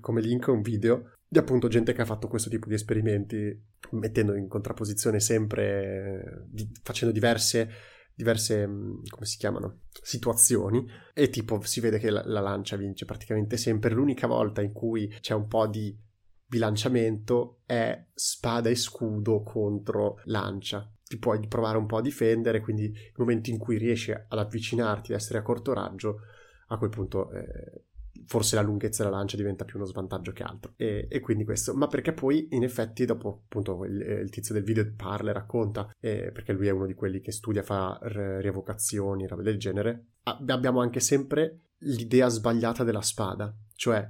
come 0.00 0.20
link 0.20 0.48
un 0.48 0.62
video 0.62 1.12
di 1.26 1.38
appunto 1.38 1.68
gente 1.68 1.92
che 1.92 2.02
ha 2.02 2.06
fatto 2.06 2.28
questo 2.28 2.50
tipo 2.50 2.68
di 2.68 2.74
esperimenti, 2.74 3.58
mettendo 3.92 4.34
in 4.34 4.48
contrapposizione 4.48 5.18
sempre, 5.18 6.44
di, 6.46 6.70
facendo 6.82 7.12
diverse, 7.12 7.70
diverse, 8.14 8.66
mm, 8.66 9.04
come 9.08 9.24
si 9.24 9.38
chiamano, 9.38 9.84
situazioni 10.02 10.86
e 11.14 11.30
tipo 11.30 11.60
si 11.62 11.80
vede 11.80 11.98
che 11.98 12.10
la, 12.10 12.22
la 12.26 12.40
lancia 12.40 12.76
vince 12.76 13.06
praticamente 13.06 13.56
sempre. 13.56 13.94
L'unica 13.94 14.26
volta 14.26 14.60
in 14.60 14.72
cui 14.72 15.08
c'è 15.20 15.34
un 15.34 15.46
po' 15.46 15.66
di 15.66 15.98
bilanciamento 16.44 17.62
è 17.64 18.08
spada 18.12 18.68
e 18.68 18.74
scudo 18.74 19.42
contro 19.42 20.20
lancia 20.24 20.86
ti 21.12 21.18
puoi 21.18 21.46
provare 21.46 21.76
un 21.76 21.84
po' 21.84 21.98
a 21.98 22.00
difendere, 22.00 22.60
quindi 22.60 22.88
nel 22.90 23.12
momento 23.16 23.50
in 23.50 23.58
cui 23.58 23.76
riesci 23.76 24.12
ad 24.12 24.38
avvicinarti, 24.38 25.12
ad 25.12 25.18
essere 25.18 25.38
a 25.38 25.42
corto 25.42 25.74
raggio, 25.74 26.20
a 26.68 26.78
quel 26.78 26.88
punto 26.88 27.30
eh, 27.32 27.84
forse 28.24 28.54
la 28.54 28.62
lunghezza 28.62 29.02
della 29.04 29.16
lancia 29.16 29.36
diventa 29.36 29.66
più 29.66 29.76
uno 29.76 29.86
svantaggio 29.86 30.32
che 30.32 30.42
altro. 30.42 30.72
E, 30.76 31.06
e 31.10 31.20
quindi 31.20 31.44
questo, 31.44 31.74
ma 31.74 31.86
perché 31.86 32.14
poi 32.14 32.48
in 32.52 32.62
effetti 32.62 33.04
dopo 33.04 33.42
appunto 33.44 33.84
il, 33.84 34.00
il 34.00 34.30
tizio 34.30 34.54
del 34.54 34.62
video 34.64 34.90
parla 34.96 35.30
e 35.30 35.34
racconta, 35.34 35.90
eh, 36.00 36.30
perché 36.32 36.54
lui 36.54 36.68
è 36.68 36.70
uno 36.70 36.86
di 36.86 36.94
quelli 36.94 37.20
che 37.20 37.30
studia, 37.30 37.62
fa 37.62 37.98
rievocazioni, 38.00 39.26
robe 39.26 39.42
del 39.42 39.58
genere, 39.58 40.06
abbiamo 40.22 40.80
anche 40.80 41.00
sempre 41.00 41.60
l'idea 41.80 42.28
sbagliata 42.28 42.84
della 42.84 43.02
spada, 43.02 43.54
cioè 43.74 44.08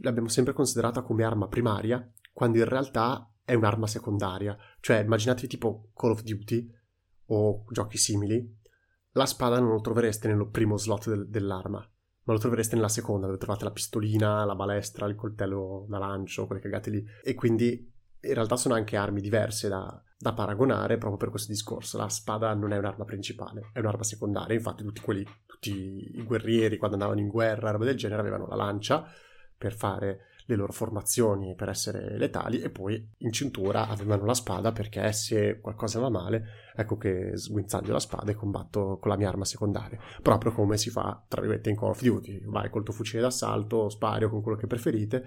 l'abbiamo 0.00 0.28
sempre 0.28 0.52
considerata 0.52 1.02
come 1.02 1.22
arma 1.22 1.46
primaria, 1.46 2.10
quando 2.32 2.58
in 2.58 2.64
realtà 2.64 3.29
è 3.50 3.54
un'arma 3.54 3.88
secondaria. 3.88 4.56
Cioè, 4.78 4.98
immaginatevi 4.98 5.48
tipo 5.48 5.90
Call 5.94 6.12
of 6.12 6.22
Duty 6.22 6.72
o 7.26 7.64
giochi 7.70 7.98
simili. 7.98 8.58
La 9.12 9.26
spada 9.26 9.58
non 9.58 9.70
lo 9.70 9.80
trovereste 9.80 10.28
nel 10.28 10.48
primo 10.50 10.76
slot 10.76 11.08
del, 11.08 11.28
dell'arma, 11.28 11.78
ma 11.78 12.32
lo 12.32 12.38
trovereste 12.38 12.76
nella 12.76 12.88
seconda, 12.88 13.26
dove 13.26 13.38
trovate 13.38 13.64
la 13.64 13.72
pistolina, 13.72 14.44
la 14.44 14.54
balestra, 14.54 15.08
il 15.08 15.16
coltello 15.16 15.84
da 15.88 15.98
lancio, 15.98 16.46
quelle 16.46 16.60
cagate 16.60 16.90
lì. 16.90 17.04
E 17.24 17.34
quindi 17.34 17.92
in 18.20 18.34
realtà 18.34 18.54
sono 18.54 18.74
anche 18.74 18.96
armi 18.96 19.20
diverse 19.20 19.68
da, 19.68 20.00
da 20.16 20.32
paragonare 20.32 20.96
proprio 20.96 21.18
per 21.18 21.30
questo 21.30 21.50
discorso. 21.50 21.98
La 21.98 22.08
spada 22.08 22.54
non 22.54 22.72
è 22.72 22.78
un'arma 22.78 23.04
principale, 23.04 23.70
è 23.72 23.80
un'arma 23.80 24.04
secondaria. 24.04 24.54
Infatti, 24.54 24.84
tutti 24.84 25.00
quelli, 25.00 25.26
tutti 25.44 25.72
i 25.72 26.22
guerrieri, 26.22 26.76
quando 26.76 26.94
andavano 26.94 27.20
in 27.20 27.28
guerra, 27.28 27.72
roba 27.72 27.84
del 27.84 27.96
genere, 27.96 28.20
avevano 28.20 28.46
la 28.46 28.54
lancia 28.54 29.04
per 29.58 29.74
fare 29.74 30.26
le 30.50 30.56
loro 30.56 30.72
formazioni 30.72 31.54
per 31.54 31.68
essere 31.68 32.18
letali 32.18 32.60
e 32.60 32.70
poi 32.70 33.14
in 33.18 33.32
cintura 33.32 33.88
avevano 33.88 34.24
la 34.24 34.34
spada 34.34 34.72
perché 34.72 35.12
se 35.12 35.60
qualcosa 35.60 36.00
va 36.00 36.10
male 36.10 36.44
ecco 36.76 36.96
che 36.96 37.36
sguinzaglio 37.36 37.92
la 37.92 38.00
spada 38.00 38.30
e 38.30 38.34
combatto 38.34 38.98
con 39.00 39.10
la 39.10 39.16
mia 39.16 39.28
arma 39.28 39.44
secondaria. 39.44 39.98
Proprio 40.22 40.52
come 40.52 40.76
si 40.76 40.90
fa 40.90 41.24
tra 41.28 41.40
virgolette 41.40 41.70
in 41.70 41.76
Call 41.76 41.90
of 41.90 42.02
Duty. 42.02 42.42
Vai 42.46 42.68
col 42.70 42.82
tuo 42.82 42.92
fucile 42.92 43.22
d'assalto 43.22 43.88
spari 43.88 44.28
con 44.28 44.42
quello 44.42 44.58
che 44.58 44.66
preferite 44.66 45.24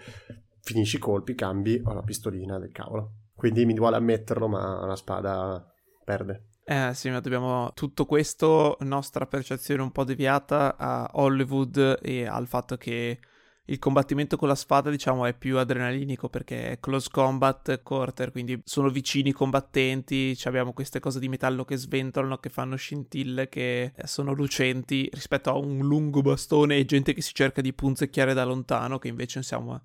finisci 0.61 0.95
i 0.95 0.99
colpi 0.99 1.35
cambi 1.35 1.81
ho 1.83 1.93
la 1.93 2.01
pistolina 2.01 2.57
del 2.57 2.71
cavolo. 2.71 3.11
Quindi 3.35 3.65
mi 3.65 3.75
vuole 3.75 3.97
ammetterlo 3.97 4.47
ma 4.47 4.85
la 4.85 4.95
spada 4.95 5.73
perde. 6.03 6.47
Eh 6.65 6.93
sì, 6.93 7.09
ma 7.09 7.19
dobbiamo 7.19 7.71
tutto 7.73 8.05
questo, 8.05 8.77
nostra 8.81 9.25
percezione 9.25 9.81
un 9.81 9.91
po' 9.91 10.05
deviata 10.05 10.77
a 10.77 11.09
Hollywood 11.13 11.99
e 12.01 12.25
al 12.25 12.47
fatto 12.47 12.77
che 12.77 13.19
il 13.65 13.79
combattimento 13.79 14.35
con 14.35 14.49
la 14.49 14.55
spada, 14.55 14.89
diciamo, 14.89 15.25
è 15.25 15.33
più 15.33 15.57
adrenalinico 15.57 16.27
perché 16.27 16.71
è 16.71 16.79
close 16.79 17.07
combat, 17.09 17.81
quarter, 17.81 18.31
quindi 18.31 18.61
sono 18.65 18.89
vicini 18.89 19.29
i 19.29 19.33
combattenti, 19.33 20.37
abbiamo 20.43 20.73
queste 20.73 20.99
cose 20.99 21.19
di 21.19 21.29
metallo 21.29 21.63
che 21.63 21.77
sventolano, 21.77 22.37
che 22.37 22.49
fanno 22.49 22.75
scintille, 22.75 23.47
che 23.47 23.93
sono 24.03 24.33
lucenti 24.33 25.09
rispetto 25.13 25.49
a 25.49 25.57
un 25.57 25.79
lungo 25.79 26.21
bastone 26.21 26.77
e 26.77 26.85
gente 26.85 27.13
che 27.13 27.21
si 27.21 27.33
cerca 27.33 27.61
di 27.61 27.73
punzecchiare 27.73 28.33
da 28.33 28.43
lontano, 28.43 28.99
che 28.99 29.07
invece 29.07 29.41
siamo 29.43 29.81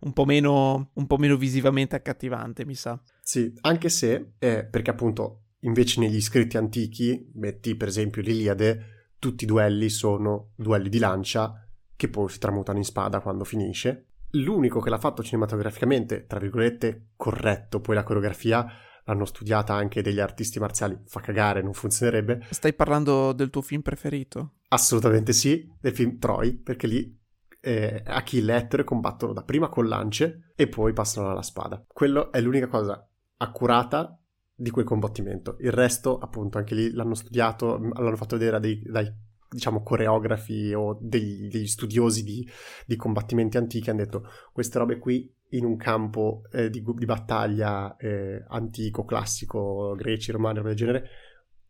un 0.00 0.12
po' 0.12 0.24
meno, 0.24 0.90
un 0.94 1.06
po 1.06 1.16
meno 1.16 1.36
visivamente 1.36 1.96
accattivante, 1.96 2.66
mi 2.66 2.74
sa. 2.74 3.00
Sì, 3.20 3.52
anche 3.62 3.88
se, 3.88 4.32
eh, 4.38 4.64
perché 4.64 4.90
appunto 4.90 5.44
invece 5.60 6.00
negli 6.00 6.20
scritti 6.20 6.56
antichi, 6.56 7.30
metti 7.34 7.76
per 7.76 7.88
esempio 7.88 8.20
l'Iliade, 8.20 9.14
tutti 9.18 9.44
i 9.44 9.46
duelli 9.46 9.88
sono 9.88 10.50
duelli 10.56 10.88
di 10.88 10.98
lancia 10.98 11.61
che 12.02 12.08
poi 12.08 12.28
si 12.28 12.40
tramutano 12.40 12.78
in 12.78 12.84
spada 12.84 13.20
quando 13.20 13.44
finisce. 13.44 14.06
L'unico 14.30 14.80
che 14.80 14.90
l'ha 14.90 14.98
fatto 14.98 15.22
cinematograficamente, 15.22 16.26
tra 16.26 16.40
virgolette, 16.40 17.10
corretto, 17.14 17.80
poi 17.80 17.94
la 17.94 18.02
coreografia 18.02 18.66
l'hanno 19.04 19.24
studiata 19.24 19.74
anche 19.74 20.02
degli 20.02 20.18
artisti 20.18 20.58
marziali, 20.58 21.00
fa 21.06 21.20
cagare, 21.20 21.62
non 21.62 21.74
funzionerebbe. 21.74 22.46
Stai 22.50 22.74
parlando 22.74 23.32
del 23.32 23.50
tuo 23.50 23.62
film 23.62 23.82
preferito? 23.82 24.54
Assolutamente 24.70 25.32
sì, 25.32 25.70
del 25.80 25.94
film 25.94 26.18
Troy, 26.18 26.54
perché 26.54 26.88
lì 26.88 27.16
eh, 27.60 28.02
Achille 28.04 28.54
e 28.54 28.56
Ettore 28.56 28.82
combattono 28.82 29.32
dapprima 29.32 29.68
con 29.68 29.86
lance 29.86 30.52
e 30.56 30.66
poi 30.66 30.92
passano 30.92 31.30
alla 31.30 31.42
spada. 31.42 31.84
Quello 31.86 32.32
è 32.32 32.40
l'unica 32.40 32.66
cosa 32.66 33.08
accurata 33.36 34.20
di 34.52 34.70
quel 34.70 34.84
combattimento. 34.84 35.54
Il 35.60 35.70
resto, 35.70 36.18
appunto, 36.18 36.58
anche 36.58 36.74
lì 36.74 36.90
l'hanno 36.90 37.14
studiato, 37.14 37.78
l'hanno 37.78 38.16
fatto 38.16 38.36
vedere 38.36 38.58
dai, 38.58 38.82
dai 38.82 39.30
diciamo 39.52 39.82
coreografi 39.82 40.72
o 40.72 40.98
degli, 41.00 41.48
degli 41.48 41.66
studiosi 41.66 42.24
di, 42.24 42.48
di, 42.86 42.96
combattimenti 42.96 43.56
antichi 43.58 43.90
hanno 43.90 44.00
detto 44.00 44.26
queste 44.52 44.78
robe 44.78 44.98
qui 44.98 45.32
in 45.50 45.64
un 45.64 45.76
campo 45.76 46.42
eh, 46.50 46.70
di, 46.70 46.82
di, 46.82 47.04
battaglia 47.04 47.96
eh, 47.96 48.42
antico, 48.48 49.04
classico, 49.04 49.94
greci, 49.94 50.32
romani, 50.32 50.56
roba 50.56 50.68
del 50.68 50.78
genere, 50.78 51.08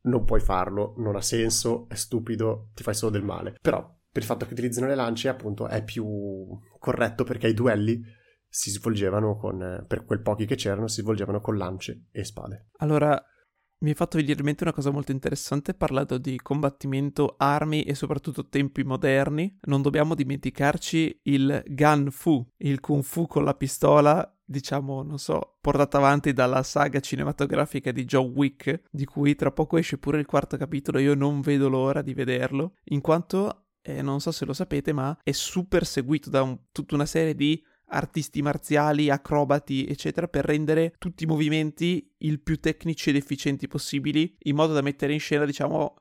non 0.03 0.25
puoi 0.25 0.40
farlo, 0.40 0.95
non 0.99 1.16
ha 1.16 1.21
senso, 1.21 1.88
è 1.88 1.95
stupido, 1.95 2.71
ti 2.75 2.83
fai 2.83 2.95
solo 2.95 3.11
del 3.11 3.25
male. 3.25 3.57
Però 3.61 3.81
per 3.81 4.23
il 4.23 4.29
fatto 4.29 4.47
che 4.47 4.53
utilizzano 4.53 4.87
le 4.87 4.95
lance 4.95 5.29
appunto 5.29 5.66
è 5.66 5.83
più 5.83 6.07
corretto 6.79 7.25
perché 7.25 7.49
i 7.49 7.55
duelli 7.55 8.01
si 8.47 8.71
svolgevano 8.71 9.37
con, 9.37 9.85
per 9.88 10.05
quel 10.05 10.21
pochi 10.21 10.45
che 10.45 10.57
c'erano, 10.57 10.87
si 10.87 11.01
svolgevano 11.01 11.40
con 11.40 11.57
lance 11.57 12.05
e 12.12 12.23
spade. 12.23 12.68
Allora, 12.79 13.21
mi 13.83 13.90
hai 13.90 13.95
fatto 13.95 14.16
venire 14.16 14.38
in 14.38 14.45
mente 14.45 14.62
una 14.62 14.73
cosa 14.73 14.90
molto 14.90 15.12
interessante 15.12 15.75
parlando 15.75 16.16
di 16.16 16.38
combattimento, 16.40 17.35
armi 17.37 17.83
e 17.83 17.95
soprattutto 17.95 18.49
tempi 18.49 18.85
moderni. 18.85 19.59
Non 19.62 19.83
dobbiamo 19.83 20.14
dimenticarci 20.14 21.21
il 21.25 21.62
Gun 21.66 22.11
Fu, 22.11 22.47
il 22.59 22.81
Kung 22.81 23.03
Fu 23.03 23.27
con 23.27 23.45
la 23.45 23.55
pistola, 23.55 24.37
diciamo, 24.45 25.03
non 25.03 25.18
so, 25.18 25.57
portata 25.61 25.99
avanti 25.99 26.33
dalla 26.33 26.62
saga 26.62 27.01
cinematografica 27.01 27.90
di 27.90 28.05
John 28.05 28.33
Wick, 28.35 28.83
di 28.88 29.05
cui 29.05 29.35
tra 29.35 29.51
poco 29.51 29.77
esce 29.77 29.99
pure 29.99 30.21
il 30.21 30.27
quarto 30.27 30.57
capitolo 30.57 30.99
io 30.99 31.14
non 31.14 31.40
vedo 31.40 31.68
l'ora 31.68 32.03
di 32.03 32.14
vederlo, 32.14 32.77
in 32.85 33.01
quanto, 33.01 33.64
eh, 33.83 34.01
non 34.01 34.21
so 34.21 34.31
se 34.31 34.45
lo 34.45 34.53
sapete, 34.53 34.92
ma 34.92 35.18
è 35.25 35.33
super 35.33 35.85
seguito 35.85 36.31
da 36.31 36.42
un, 36.42 36.57
tutta 36.71 36.95
una 36.95 37.07
serie 37.07 37.35
di 37.35 37.61
artisti 37.92 38.42
marziali, 38.42 39.11
acrobati, 39.11 39.87
eccetera, 39.87 40.28
per 40.28 40.44
rendere 40.44 40.94
tutti 40.98 41.24
i 41.24 41.26
movimenti 41.26 42.12
il 42.18 42.40
più 42.40 42.59
tecnici 42.59 43.11
ed 43.11 43.16
efficienti 43.16 43.68
possibili, 43.68 44.37
in 44.42 44.57
modo 44.57 44.72
da 44.72 44.81
mettere 44.81 45.12
in 45.12 45.20
scena, 45.20 45.44
diciamo, 45.44 45.94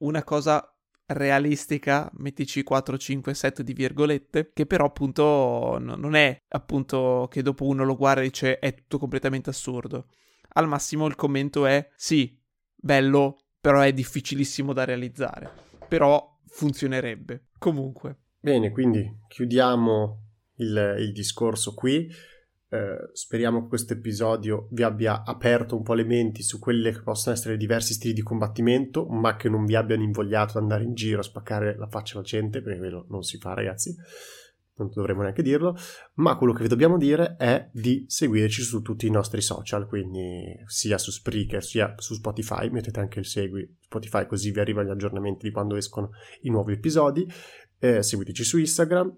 una 0.00 0.22
cosa 0.24 0.72
realistica, 1.06 2.10
mettici 2.16 2.62
4, 2.62 2.98
5, 2.98 3.34
7 3.34 3.64
di 3.64 3.72
virgolette, 3.72 4.50
che 4.52 4.66
però 4.66 4.86
appunto 4.86 5.78
no, 5.80 5.94
non 5.96 6.14
è 6.14 6.38
appunto 6.48 7.28
che 7.30 7.42
dopo 7.42 7.66
uno 7.66 7.84
lo 7.84 7.96
guarda 7.96 8.20
e 8.20 8.24
dice 8.24 8.58
è 8.58 8.74
tutto 8.74 8.98
completamente 8.98 9.50
assurdo. 9.50 10.08
Al 10.50 10.68
massimo 10.68 11.06
il 11.06 11.14
commento 11.14 11.64
è 11.64 11.88
sì, 11.96 12.38
bello, 12.74 13.38
però 13.60 13.80
è 13.80 13.92
difficilissimo 13.92 14.72
da 14.72 14.84
realizzare. 14.84 15.50
Però 15.88 16.38
funzionerebbe. 16.46 17.46
Comunque. 17.58 18.18
Bene, 18.40 18.70
quindi 18.70 19.20
chiudiamo 19.28 20.27
il, 20.58 20.96
il 20.98 21.12
discorso 21.12 21.74
qui. 21.74 22.08
Eh, 22.70 23.10
speriamo 23.14 23.62
che 23.62 23.68
questo 23.68 23.94
episodio 23.94 24.68
vi 24.72 24.82
abbia 24.82 25.24
aperto 25.24 25.74
un 25.74 25.82
po' 25.82 25.94
le 25.94 26.04
menti 26.04 26.42
su 26.42 26.58
quelli 26.58 26.92
che 26.92 27.00
possono 27.00 27.34
essere 27.34 27.56
diversi 27.56 27.94
stili 27.94 28.12
di 28.12 28.22
combattimento, 28.22 29.06
ma 29.06 29.36
che 29.36 29.48
non 29.48 29.64
vi 29.64 29.74
abbiano 29.74 30.02
invogliato 30.02 30.58
ad 30.58 30.64
andare 30.64 30.84
in 30.84 30.94
giro 30.94 31.20
a 31.20 31.24
spaccare 31.24 31.76
la 31.78 31.88
faccia 31.88 32.18
alla 32.18 32.26
gente, 32.26 32.60
perché 32.60 32.78
quello 32.78 33.06
non 33.08 33.22
si 33.22 33.38
fa, 33.38 33.54
ragazzi. 33.54 33.94
Non 34.76 34.90
dovremmo 34.92 35.22
neanche 35.22 35.42
dirlo, 35.42 35.76
ma 36.14 36.36
quello 36.36 36.52
che 36.52 36.62
vi 36.62 36.68
dobbiamo 36.68 36.98
dire 36.98 37.34
è 37.36 37.68
di 37.72 38.04
seguirci 38.06 38.62
su 38.62 38.80
tutti 38.80 39.08
i 39.08 39.10
nostri 39.10 39.40
social, 39.40 39.88
quindi 39.88 40.54
sia 40.66 40.98
su 40.98 41.10
Spreaker 41.10 41.64
sia 41.64 41.94
su 41.96 42.14
Spotify, 42.14 42.70
mettete 42.70 43.00
anche 43.00 43.18
il 43.18 43.26
segui 43.26 43.76
Spotify 43.80 44.26
così 44.26 44.52
vi 44.52 44.60
arrivano 44.60 44.86
gli 44.86 44.92
aggiornamenti 44.92 45.48
di 45.48 45.52
quando 45.52 45.74
escono 45.74 46.10
i 46.42 46.50
nuovi 46.50 46.74
episodi, 46.74 47.26
eh, 47.80 48.04
seguiteci 48.04 48.44
su 48.44 48.58
Instagram, 48.58 49.12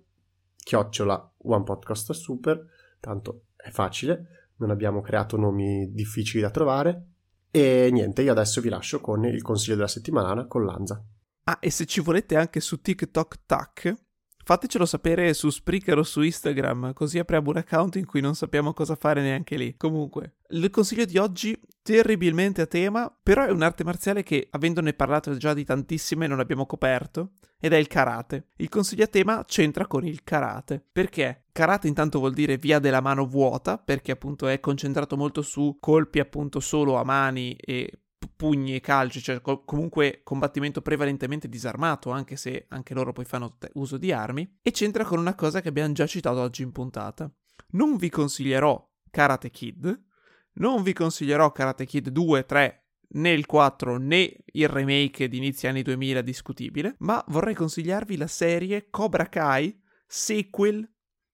chiocciola 0.62 1.32
One 1.38 1.64
Podcast 1.64 2.12
Super, 2.12 2.64
tanto 3.00 3.44
è 3.56 3.70
facile, 3.70 4.52
non 4.56 4.70
abbiamo 4.70 5.00
creato 5.00 5.36
nomi 5.36 5.92
difficili 5.92 6.42
da 6.42 6.50
trovare. 6.50 7.06
E 7.50 7.88
niente, 7.90 8.22
io 8.22 8.32
adesso 8.32 8.60
vi 8.60 8.68
lascio 8.68 9.00
con 9.00 9.24
il 9.24 9.42
consiglio 9.42 9.76
della 9.76 9.88
settimana 9.88 10.46
con 10.46 10.64
Lanza. 10.64 11.04
Ah, 11.44 11.58
e 11.60 11.70
se 11.70 11.86
ci 11.86 12.00
volete 12.00 12.36
anche 12.36 12.60
su 12.60 12.80
TikTok 12.80 13.40
Tac, 13.46 13.96
Fatecelo 14.42 14.86
sapere 14.86 15.32
su 15.34 15.48
Spreaker 15.48 15.98
o 15.98 16.02
su 16.02 16.22
Instagram, 16.22 16.92
così 16.92 17.18
apriamo 17.18 17.50
un 17.50 17.58
account 17.58 17.96
in 17.96 18.06
cui 18.06 18.20
non 18.20 18.34
sappiamo 18.34 18.72
cosa 18.72 18.96
fare 18.96 19.20
neanche 19.20 19.56
lì. 19.56 19.76
Comunque, 19.76 20.38
il 20.48 20.70
consiglio 20.70 21.04
di 21.04 21.18
oggi, 21.18 21.56
terribilmente 21.82 22.62
a 22.62 22.66
tema, 22.66 23.14
però 23.22 23.44
è 23.44 23.50
un'arte 23.50 23.84
marziale 23.84 24.22
che, 24.22 24.48
avendone 24.50 24.92
parlato 24.92 25.36
già 25.36 25.54
di 25.54 25.64
tantissime, 25.64 26.26
non 26.26 26.40
abbiamo 26.40 26.66
coperto, 26.66 27.32
ed 27.58 27.72
è 27.72 27.76
il 27.76 27.86
karate. 27.86 28.48
Il 28.56 28.68
consiglio 28.68 29.04
a 29.04 29.08
tema 29.08 29.44
c'entra 29.44 29.86
con 29.86 30.06
il 30.06 30.22
karate. 30.22 30.84
Perché? 30.90 31.44
Karate 31.52 31.88
intanto 31.88 32.18
vuol 32.18 32.32
dire 32.32 32.56
via 32.56 32.78
della 32.78 33.00
mano 33.00 33.26
vuota, 33.26 33.78
perché 33.78 34.12
appunto 34.12 34.46
è 34.48 34.60
concentrato 34.60 35.16
molto 35.16 35.42
su 35.42 35.76
colpi 35.80 36.20
appunto 36.20 36.60
solo 36.60 36.96
a 36.96 37.04
mani 37.04 37.54
e 37.54 37.90
pugni 38.36 38.74
e 38.74 38.80
calci, 38.80 39.20
cioè 39.20 39.40
co- 39.40 39.64
comunque 39.64 40.20
combattimento 40.24 40.80
prevalentemente 40.80 41.48
disarmato, 41.48 42.10
anche 42.10 42.36
se 42.36 42.66
anche 42.68 42.94
loro 42.94 43.12
poi 43.12 43.24
fanno 43.26 43.56
uso 43.74 43.98
di 43.98 44.12
armi, 44.12 44.58
e 44.62 44.70
c'entra 44.70 45.04
con 45.04 45.18
una 45.18 45.34
cosa 45.34 45.60
che 45.60 45.68
abbiamo 45.68 45.92
già 45.92 46.06
citato 46.06 46.40
oggi 46.40 46.62
in 46.62 46.72
puntata. 46.72 47.30
Non 47.72 47.96
vi 47.96 48.08
consiglierò 48.08 48.88
Karate 49.10 49.50
Kid, 49.50 50.08
non 50.54 50.82
vi 50.82 50.92
consiglierò 50.92 51.52
Karate 51.52 51.86
Kid 51.86 52.08
2, 52.08 52.44
3, 52.44 52.84
né 53.12 53.30
il 53.32 53.46
4 53.46 53.98
né 53.98 54.36
il 54.44 54.68
remake 54.68 55.28
di 55.28 55.38
inizio 55.38 55.68
anni 55.68 55.82
2000 55.82 56.20
discutibile, 56.22 56.96
ma 56.98 57.22
vorrei 57.28 57.54
consigliarvi 57.54 58.16
la 58.16 58.26
serie 58.26 58.88
Cobra 58.90 59.28
Kai, 59.28 59.80
sequel 60.06 60.88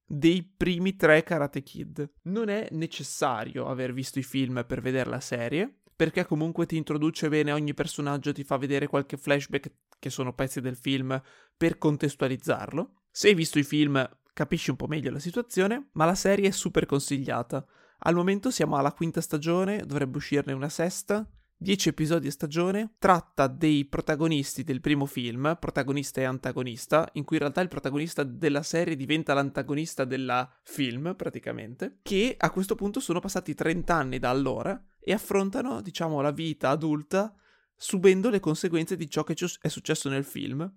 dei 0.06 0.42
primi 0.44 0.96
tre 0.96 1.22
Karate 1.22 1.62
Kid. 1.62 2.12
Non 2.24 2.48
è 2.48 2.68
necessario 2.70 3.66
aver 3.66 3.92
visto 3.92 4.18
i 4.18 4.22
film 4.22 4.64
per 4.66 4.80
vedere 4.80 5.10
la 5.10 5.20
serie, 5.20 5.80
perché 5.94 6.24
comunque 6.24 6.66
ti 6.66 6.76
introduce 6.76 7.28
bene 7.28 7.52
ogni 7.52 7.74
personaggio, 7.74 8.32
ti 8.32 8.44
fa 8.44 8.56
vedere 8.56 8.86
qualche 8.86 9.16
flashback 9.16 9.72
che 9.98 10.10
sono 10.10 10.34
pezzi 10.34 10.60
del 10.60 10.76
film 10.76 11.20
per 11.56 11.78
contestualizzarlo. 11.78 13.02
Se 13.10 13.28
hai 13.28 13.34
visto 13.34 13.58
i 13.58 13.64
film 13.64 14.08
capisci 14.32 14.68
un 14.68 14.76
po' 14.76 14.86
meglio 14.86 15.10
la 15.10 15.18
situazione, 15.18 15.88
ma 15.92 16.04
la 16.04 16.14
serie 16.14 16.48
è 16.48 16.52
super 16.52 16.84
consigliata. 16.84 17.66
Al 18.00 18.14
momento 18.14 18.50
siamo 18.50 18.76
alla 18.76 18.92
quinta 18.92 19.20
stagione, 19.20 19.84
dovrebbe 19.84 20.18
uscirne 20.18 20.52
una 20.52 20.68
sesta, 20.68 21.28
10 21.58 21.88
episodi 21.88 22.26
a 22.26 22.30
stagione, 22.30 22.96
tratta 22.98 23.46
dei 23.46 23.86
protagonisti 23.86 24.62
del 24.62 24.82
primo 24.82 25.06
film, 25.06 25.56
protagonista 25.58 26.20
e 26.20 26.24
antagonista, 26.24 27.08
in 27.14 27.24
cui 27.24 27.36
in 27.36 27.42
realtà 27.42 27.62
il 27.62 27.68
protagonista 27.68 28.22
della 28.24 28.62
serie 28.62 28.94
diventa 28.94 29.32
l'antagonista 29.32 30.04
del 30.04 30.46
film, 30.62 31.14
praticamente, 31.16 32.00
che 32.02 32.34
a 32.38 32.50
questo 32.50 32.74
punto 32.74 33.00
sono 33.00 33.20
passati 33.20 33.54
30 33.54 33.94
anni 33.94 34.18
da 34.18 34.28
allora 34.28 34.78
e 35.00 35.14
affrontano, 35.14 35.80
diciamo, 35.80 36.20
la 36.20 36.30
vita 36.30 36.68
adulta 36.68 37.34
subendo 37.74 38.28
le 38.28 38.40
conseguenze 38.40 38.96
di 38.96 39.08
ciò 39.08 39.24
che 39.24 39.34
è 39.60 39.68
successo 39.68 40.08
nel 40.10 40.24
film. 40.24 40.70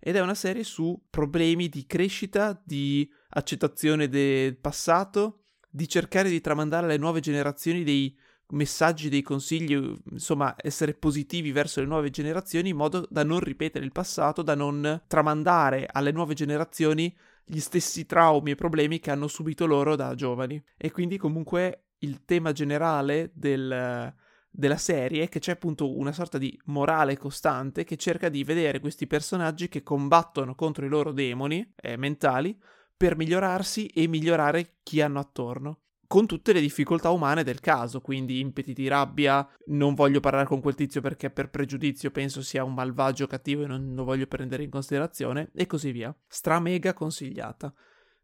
ed 0.00 0.16
è 0.16 0.20
una 0.20 0.34
serie 0.34 0.64
su 0.64 1.00
problemi 1.08 1.68
di 1.68 1.86
crescita, 1.86 2.60
di 2.62 3.08
accettazione 3.30 4.08
del 4.08 4.56
passato, 4.58 5.43
di 5.74 5.88
cercare 5.88 6.28
di 6.28 6.40
tramandare 6.40 6.86
alle 6.86 6.98
nuove 6.98 7.18
generazioni 7.18 7.82
dei 7.82 8.16
messaggi, 8.50 9.08
dei 9.08 9.22
consigli, 9.22 9.74
insomma, 10.12 10.54
essere 10.56 10.94
positivi 10.94 11.50
verso 11.50 11.80
le 11.80 11.86
nuove 11.86 12.10
generazioni 12.10 12.68
in 12.68 12.76
modo 12.76 13.04
da 13.10 13.24
non 13.24 13.40
ripetere 13.40 13.84
il 13.84 13.90
passato, 13.90 14.42
da 14.42 14.54
non 14.54 15.02
tramandare 15.08 15.88
alle 15.90 16.12
nuove 16.12 16.34
generazioni 16.34 17.12
gli 17.44 17.58
stessi 17.58 18.06
traumi 18.06 18.52
e 18.52 18.54
problemi 18.54 19.00
che 19.00 19.10
hanno 19.10 19.26
subito 19.26 19.66
loro 19.66 19.96
da 19.96 20.14
giovani. 20.14 20.62
E 20.76 20.92
quindi 20.92 21.18
comunque 21.18 21.86
il 21.98 22.24
tema 22.24 22.52
generale 22.52 23.32
del, 23.34 24.14
della 24.48 24.76
serie 24.76 25.24
è 25.24 25.28
che 25.28 25.40
c'è 25.40 25.52
appunto 25.52 25.98
una 25.98 26.12
sorta 26.12 26.38
di 26.38 26.56
morale 26.66 27.18
costante 27.18 27.82
che 27.82 27.96
cerca 27.96 28.28
di 28.28 28.44
vedere 28.44 28.78
questi 28.78 29.08
personaggi 29.08 29.68
che 29.68 29.82
combattono 29.82 30.54
contro 30.54 30.86
i 30.86 30.88
loro 30.88 31.10
demoni 31.10 31.68
eh, 31.74 31.96
mentali 31.96 32.56
per 32.96 33.16
migliorarsi 33.16 33.86
e 33.86 34.06
migliorare 34.06 34.78
chi 34.82 35.00
hanno 35.00 35.18
attorno 35.18 35.84
con 36.14 36.26
tutte 36.26 36.52
le 36.52 36.60
difficoltà 36.60 37.10
umane 37.10 37.42
del 37.42 37.58
caso, 37.58 38.00
quindi 38.00 38.38
impeti 38.38 38.72
di 38.72 38.86
rabbia, 38.86 39.44
non 39.66 39.94
voglio 39.94 40.20
parlare 40.20 40.46
con 40.46 40.60
quel 40.60 40.76
tizio 40.76 41.00
perché 41.00 41.28
per 41.28 41.50
pregiudizio 41.50 42.12
penso 42.12 42.40
sia 42.40 42.62
un 42.62 42.72
malvagio 42.74 43.26
cattivo 43.26 43.64
e 43.64 43.66
non 43.66 43.94
lo 43.94 44.04
voglio 44.04 44.28
prendere 44.28 44.62
in 44.62 44.70
considerazione, 44.70 45.50
e 45.52 45.66
così 45.66 45.90
via. 45.90 46.16
Stra 46.28 46.60
mega 46.60 46.92
consigliata. 46.92 47.72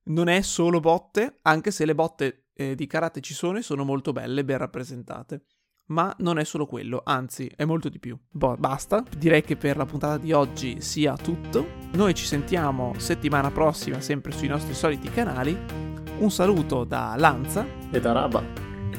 Non 0.04 0.28
è 0.28 0.40
solo 0.40 0.78
botte, 0.78 1.38
anche 1.42 1.72
se 1.72 1.84
le 1.84 1.94
botte 1.94 2.46
eh, 2.54 2.74
di 2.74 2.86
karate 2.86 3.20
ci 3.20 3.34
sono 3.34 3.58
e 3.58 3.62
sono 3.62 3.84
molto 3.84 4.12
belle, 4.12 4.44
ben 4.44 4.58
rappresentate. 4.58 5.46
Ma 5.90 6.14
non 6.18 6.38
è 6.38 6.44
solo 6.44 6.66
quello, 6.66 7.02
anzi 7.04 7.50
è 7.54 7.64
molto 7.64 7.88
di 7.88 7.98
più. 7.98 8.16
Boh, 8.30 8.56
basta, 8.56 9.02
direi 9.16 9.42
che 9.42 9.56
per 9.56 9.76
la 9.76 9.86
puntata 9.86 10.18
di 10.18 10.32
oggi 10.32 10.80
sia 10.80 11.16
tutto. 11.16 11.78
Noi 11.92 12.14
ci 12.14 12.24
sentiamo 12.24 12.94
settimana 12.96 13.50
prossima 13.50 14.00
sempre 14.00 14.32
sui 14.32 14.48
nostri 14.48 14.74
soliti 14.74 15.10
canali 15.10 15.58
un 16.18 16.30
saluto 16.30 16.84
da 16.84 17.14
Lanza 17.16 17.66
e 17.90 18.00
da 18.00 18.12
Raba. 18.12 18.42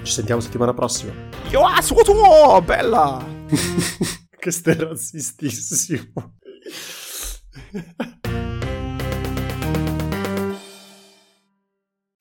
Ci 0.01 0.11
sentiamo 0.11 0.41
settimana 0.41 0.73
prossima. 0.73 1.13
Io 1.51 1.65
ascolto, 1.65 2.61
bella! 2.61 3.23
che 4.37 4.51
stai 4.51 4.75
razzistissimo. 4.75 6.39